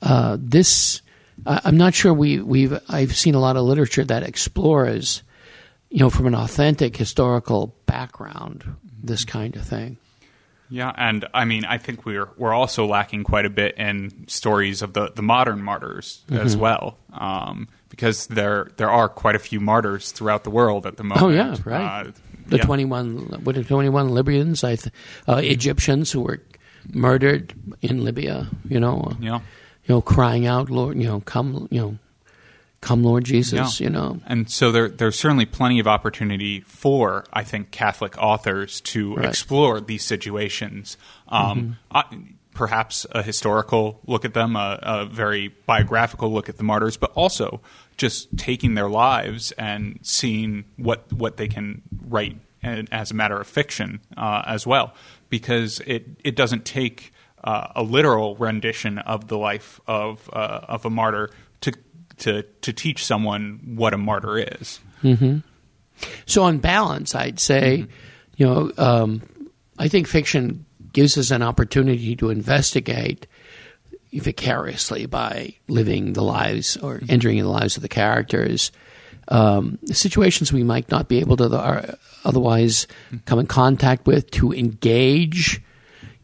uh, 0.01 0.37
this 0.39 1.01
I 1.45 1.61
I'm 1.65 1.77
not 1.77 1.93
sure 1.95 2.13
we 2.13 2.39
we've 2.39 2.77
I've 2.87 3.15
seen 3.15 3.33
a 3.35 3.39
lot 3.39 3.57
of 3.57 3.63
literature 3.65 4.05
that 4.05 4.23
explores, 4.23 5.23
you 5.89 5.99
know, 5.99 6.09
from 6.11 6.27
an 6.27 6.35
authentic 6.35 6.95
historical 6.97 7.75
background, 7.87 8.63
this 9.03 9.25
kind 9.25 9.55
of 9.55 9.65
thing. 9.65 9.97
Yeah, 10.69 10.91
and 10.97 11.25
I 11.33 11.45
mean, 11.45 11.63
I 11.65 11.77
think 11.77 12.05
we're 12.05 12.29
we're 12.37 12.53
also 12.53 12.85
lacking 12.85 13.23
quite 13.23 13.45
a 13.45 13.49
bit 13.51 13.77
in 13.77 14.27
stories 14.27 14.81
of 14.81 14.93
the, 14.93 15.11
the 15.15 15.21
modern 15.21 15.61
martyrs 15.61 16.23
Mm-hmm. 16.27 16.45
as 16.45 16.57
well, 16.57 16.97
um, 17.13 17.67
because 17.89 18.27
there 18.27 18.71
there 18.77 18.89
are 18.89 19.07
quite 19.09 19.35
a 19.35 19.39
few 19.39 19.59
martyrs 19.59 20.11
throughout 20.11 20.43
the 20.43 20.49
world 20.49 20.85
at 20.85 20.97
the 20.97 21.03
moment. 21.03 21.23
Oh 21.23 21.29
yeah, 21.29 21.55
right. 21.65 22.07
Uh, 22.07 22.11
the 22.47 22.57
yeah. 22.57 22.63
twenty 22.63 22.85
one, 22.85 23.17
what 23.43 23.57
are 23.57 23.63
twenty 23.63 23.89
one 23.89 24.09
Libyans, 24.09 24.63
I 24.63 24.75
th- 24.75 24.93
uh, 25.27 25.41
Egyptians 25.43 26.11
who 26.11 26.21
were 26.21 26.41
murdered 26.93 27.53
in 27.81 28.03
Libya. 28.03 28.47
You 28.67 28.79
know, 28.79 29.01
uh, 29.11 29.15
Yeah. 29.19 29.39
you 29.85 29.95
know, 29.95 30.01
crying 30.01 30.45
out, 30.45 30.69
Lord, 30.69 30.97
you 30.97 31.07
know, 31.07 31.19
come, 31.21 31.67
you 31.71 31.81
know, 31.81 31.97
come, 32.81 33.03
Lord 33.03 33.23
Jesus. 33.25 33.79
Yeah. 33.79 33.85
You 33.85 33.89
know, 33.91 34.19
And 34.27 34.49
so 34.51 34.71
there, 34.71 34.89
there's 34.89 35.17
certainly 35.17 35.45
plenty 35.47 35.79
of 35.79 35.87
opportunity 35.87 36.59
for, 36.61 37.25
I 37.33 37.43
think, 37.43 37.71
Catholic 37.71 38.15
authors 38.19 38.79
to 38.81 39.09
Right. 39.09 39.17
Mm-hmm. 39.17 39.29
explore 39.29 39.81
these 39.81 40.03
situations. 40.03 40.97
Um, 41.27 41.77
uh, 41.89 42.03
perhaps 42.53 43.05
a 43.11 43.21
historical 43.23 43.99
look 44.05 44.23
at 44.23 44.33
them, 44.33 44.55
a, 44.55 44.79
a 44.81 45.05
very 45.05 45.49
biographical 45.65 46.31
look 46.31 46.47
at 46.47 46.57
the 46.57 46.63
martyrs, 46.63 46.95
but 46.97 47.11
also 47.15 47.59
just 47.97 48.35
taking 48.37 48.75
their 48.75 48.89
lives 48.89 49.51
and 49.53 49.99
seeing 50.01 50.65
what 50.77 51.11
what 51.13 51.37
they 51.37 51.47
can 51.47 51.81
write 52.07 52.37
as 52.91 53.11
a 53.11 53.13
matter 53.13 53.39
of 53.39 53.47
fiction 53.47 54.01
uh, 54.17 54.41
as 54.45 54.65
well, 54.65 54.93
because 55.29 55.81
it 55.85 56.07
it 56.23 56.35
doesn't 56.35 56.65
take 56.65 57.13
uh, 57.43 57.67
a 57.75 57.83
literal 57.83 58.35
rendition 58.37 58.97
of 58.99 59.27
the 59.27 59.37
life 59.37 59.79
of 59.87 60.29
uh, 60.33 60.61
of 60.67 60.85
a 60.85 60.89
martyr 60.89 61.29
to 61.61 61.71
to 62.17 62.43
to 62.61 62.73
teach 62.73 63.05
someone 63.05 63.75
what 63.75 63.93
a 63.93 63.97
martyr 63.97 64.39
is. 64.39 64.79
So 66.25 66.43
on 66.43 66.57
balance, 66.57 67.15
I'd 67.15 67.39
say, 67.39 67.85
you 68.35 68.45
know, 68.45 68.71
um, 68.77 69.21
I 69.77 69.87
think 69.87 70.07
fiction 70.07 70.65
gives 70.91 71.17
us 71.17 71.31
an 71.31 71.41
opportunity 71.41 72.15
to 72.17 72.29
investigate 72.29 73.27
vicariously 74.19 75.05
by 75.05 75.55
living 75.67 76.13
the 76.13 76.23
lives 76.23 76.77
or 76.77 77.01
entering 77.09 77.37
the 77.37 77.49
lives 77.49 77.75
of 77.75 77.81
the 77.81 77.89
characters. 77.89 78.71
Um, 79.27 79.79
situations 79.87 80.53
we 80.53 80.63
might 80.63 80.91
not 80.91 81.07
be 81.07 81.19
able 81.19 81.37
to 81.37 81.45
uh, 81.45 81.95
otherwise 82.23 82.85
come 83.25 83.39
in 83.39 83.47
contact 83.47 84.05
with 84.05 84.29
to 84.31 84.53
engage 84.53 85.61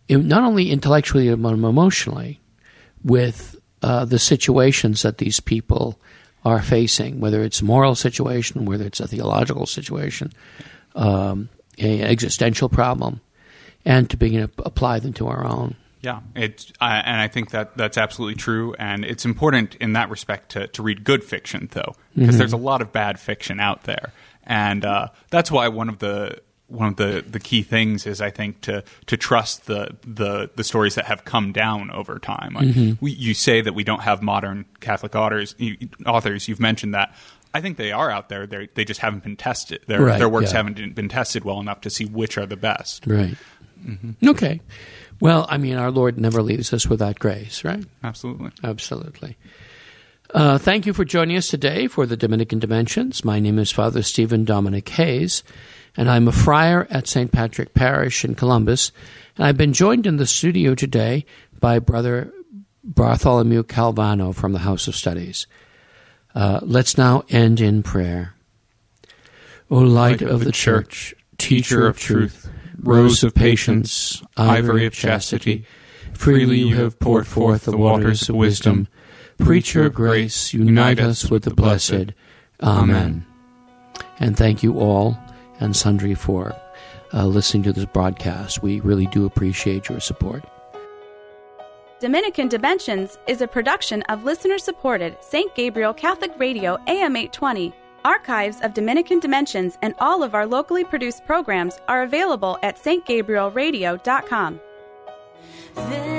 in, 0.08 0.27
not 0.27 0.43
only 0.43 0.69
intellectually 0.69 1.34
but 1.36 1.54
emotionally 1.54 2.39
with 3.04 3.56
uh, 3.82 4.06
the 4.06 4.19
situations 4.19 5.01
that 5.01 5.17
these 5.17 5.39
people 5.39 5.99
are 6.43 6.62
facing, 6.62 7.19
whether 7.19 7.43
it's 7.43 7.62
a 7.62 7.65
moral 7.65 7.95
situation, 7.95 8.65
whether 8.65 8.86
it's 8.86 8.99
a 8.99 9.08
theological 9.08 9.65
situation, 9.65 10.32
um, 10.95 11.49
an 11.77 12.01
existential 12.01 12.69
problem, 12.69 13.21
and 13.86 14.10
to 14.10 14.17
begin 14.17 14.47
to 14.47 14.63
apply 14.63 14.99
them 14.99 15.13
to 15.13 15.27
our 15.27 15.45
own. 15.45 15.75
Yeah, 16.01 16.21
it's 16.35 16.71
uh, 16.81 17.01
and 17.05 17.21
I 17.21 17.27
think 17.27 17.51
that 17.51 17.77
that's 17.77 17.97
absolutely 17.97 18.35
true, 18.35 18.73
and 18.79 19.05
it's 19.05 19.23
important 19.23 19.75
in 19.75 19.93
that 19.93 20.09
respect 20.09 20.51
to 20.53 20.67
to 20.67 20.81
read 20.81 21.03
good 21.03 21.23
fiction, 21.23 21.69
though, 21.71 21.95
because 22.15 22.29
mm-hmm. 22.29 22.37
there's 22.39 22.53
a 22.53 22.57
lot 22.57 22.81
of 22.81 22.91
bad 22.91 23.19
fiction 23.19 23.59
out 23.59 23.83
there, 23.83 24.11
and 24.43 24.83
uh, 24.83 25.09
that's 25.29 25.51
why 25.51 25.67
one 25.67 25.89
of 25.89 25.99
the 25.99 26.41
one 26.71 26.87
of 26.87 26.95
the, 26.95 27.23
the 27.27 27.39
key 27.39 27.63
things 27.63 28.07
is 28.07 28.21
I 28.21 28.31
think 28.31 28.61
to 28.61 28.83
to 29.07 29.17
trust 29.17 29.67
the 29.67 29.95
the, 30.01 30.49
the 30.55 30.63
stories 30.63 30.95
that 30.95 31.05
have 31.05 31.25
come 31.25 31.51
down 31.51 31.91
over 31.91 32.17
time. 32.17 32.53
Like 32.53 32.67
mm-hmm. 32.69 33.03
we, 33.03 33.11
you 33.11 33.33
say 33.33 33.61
that 33.61 33.73
we 33.73 33.83
don't 33.83 34.01
have 34.01 34.21
modern 34.21 34.65
Catholic 34.79 35.15
authors. 35.15 35.55
Authors, 36.05 36.47
you've 36.47 36.59
mentioned 36.59 36.93
that. 36.95 37.13
I 37.53 37.59
think 37.59 37.75
they 37.75 37.91
are 37.91 38.09
out 38.09 38.29
there. 38.29 38.47
They 38.47 38.69
they 38.73 38.85
just 38.85 39.01
haven't 39.01 39.23
been 39.23 39.35
tested. 39.35 39.83
Their 39.87 40.01
right, 40.01 40.17
their 40.17 40.29
works 40.29 40.51
yeah. 40.51 40.57
haven't 40.57 40.95
been 40.95 41.09
tested 41.09 41.43
well 41.43 41.59
enough 41.59 41.81
to 41.81 41.89
see 41.89 42.05
which 42.05 42.37
are 42.37 42.45
the 42.45 42.57
best. 42.57 43.05
Right. 43.05 43.35
Mm-hmm. 43.85 44.29
Okay. 44.29 44.61
Well, 45.21 45.45
I 45.47 45.57
mean, 45.57 45.77
our 45.77 45.91
Lord 45.91 46.19
never 46.19 46.41
leaves 46.41 46.73
us 46.73 46.88
without 46.88 47.19
grace, 47.19 47.63
right? 47.63 47.86
Absolutely. 48.03 48.49
Absolutely. 48.63 49.38
Uh, 50.34 50.57
thank 50.57 50.88
you 50.88 50.93
for 50.93 51.05
joining 51.05 51.38
us 51.38 51.47
today 51.47 51.86
for 51.86 52.07
the 52.07 52.17
Dominican 52.17 52.57
Dimensions. 52.57 53.23
My 53.23 53.39
name 53.39 53.60
is 53.60 53.71
Father 53.71 54.01
Stephen 54.01 54.45
Dominic 54.45 54.89
Hayes, 54.89 55.43
and 55.95 56.10
I'm 56.10 56.27
a 56.27 56.31
friar 56.31 56.88
at 56.89 57.07
St. 57.07 57.31
Patrick 57.31 57.75
Parish 57.75 58.25
in 58.25 58.34
Columbus. 58.34 58.91
And 59.38 59.45
I've 59.45 59.57
been 59.57 59.73
joined 59.73 60.07
in 60.07 60.17
the 60.17 60.25
studio 60.25 60.73
today 60.73 61.25
by 61.60 61.77
Brother 61.77 62.34
Bartholomew 62.84 63.62
Calvano 63.63 64.34
from 64.34 64.53
the 64.53 64.60
House 64.60 64.88
of 64.88 64.95
Studies. 64.95 65.45
Uh, 66.34 66.62
let's 66.63 66.97
now 66.97 67.25
end 67.29 67.62
in 67.62 67.84
prayer. 67.84 68.34
O 69.69 69.77
light, 69.77 70.21
light 70.21 70.21
of, 70.23 70.29
of, 70.29 70.45
the 70.45 70.51
Church, 70.51 71.13
teacher 71.38 71.86
of 71.86 71.99
truth, 71.99 72.49
rose 72.81 73.23
of 73.23 73.33
patience, 73.33 74.21
ivory 74.37 74.85
of 74.85 74.93
chastity. 74.93 75.65
Freely 76.13 76.59
you 76.59 76.75
have 76.75 76.99
poured 76.99 77.27
forth 77.27 77.65
the 77.65 77.77
waters 77.77 78.27
of 78.29 78.35
wisdom. 78.35 78.87
Preacher 79.37 79.85
of 79.85 79.93
grace, 79.93 80.53
unite 80.53 80.99
us 80.99 81.29
with 81.29 81.43
the 81.43 81.53
blessed. 81.53 82.13
Amen. 82.61 83.25
And 84.19 84.37
thank 84.37 84.61
you 84.61 84.79
all 84.79 85.17
and 85.59 85.75
sundry 85.75 86.13
for 86.13 86.55
uh, 87.13 87.25
listening 87.25 87.63
to 87.63 87.73
this 87.73 87.85
broadcast. 87.85 88.61
We 88.61 88.79
really 88.81 89.07
do 89.07 89.25
appreciate 89.25 89.89
your 89.89 89.99
support. 89.99 90.43
Dominican 91.99 92.47
Dimensions 92.47 93.19
is 93.27 93.41
a 93.41 93.47
production 93.47 94.01
of 94.03 94.23
listener 94.23 94.57
supported 94.57 95.15
St. 95.21 95.53
Gabriel 95.53 95.93
Catholic 95.93 96.31
Radio 96.39 96.77
AM 96.87 97.15
820 97.15 97.73
Archives 98.05 98.61
of 98.61 98.73
Dominican 98.73 99.19
Dimensions 99.19 99.77
and 99.81 99.93
all 99.99 100.23
of 100.23 100.35
our 100.35 100.45
locally 100.45 100.83
produced 100.83 101.25
programs 101.25 101.79
are 101.87 102.03
available 102.03 102.57
at 102.63 102.77
stgabrielradio.com. 102.77 104.59
Oh 105.77 106.11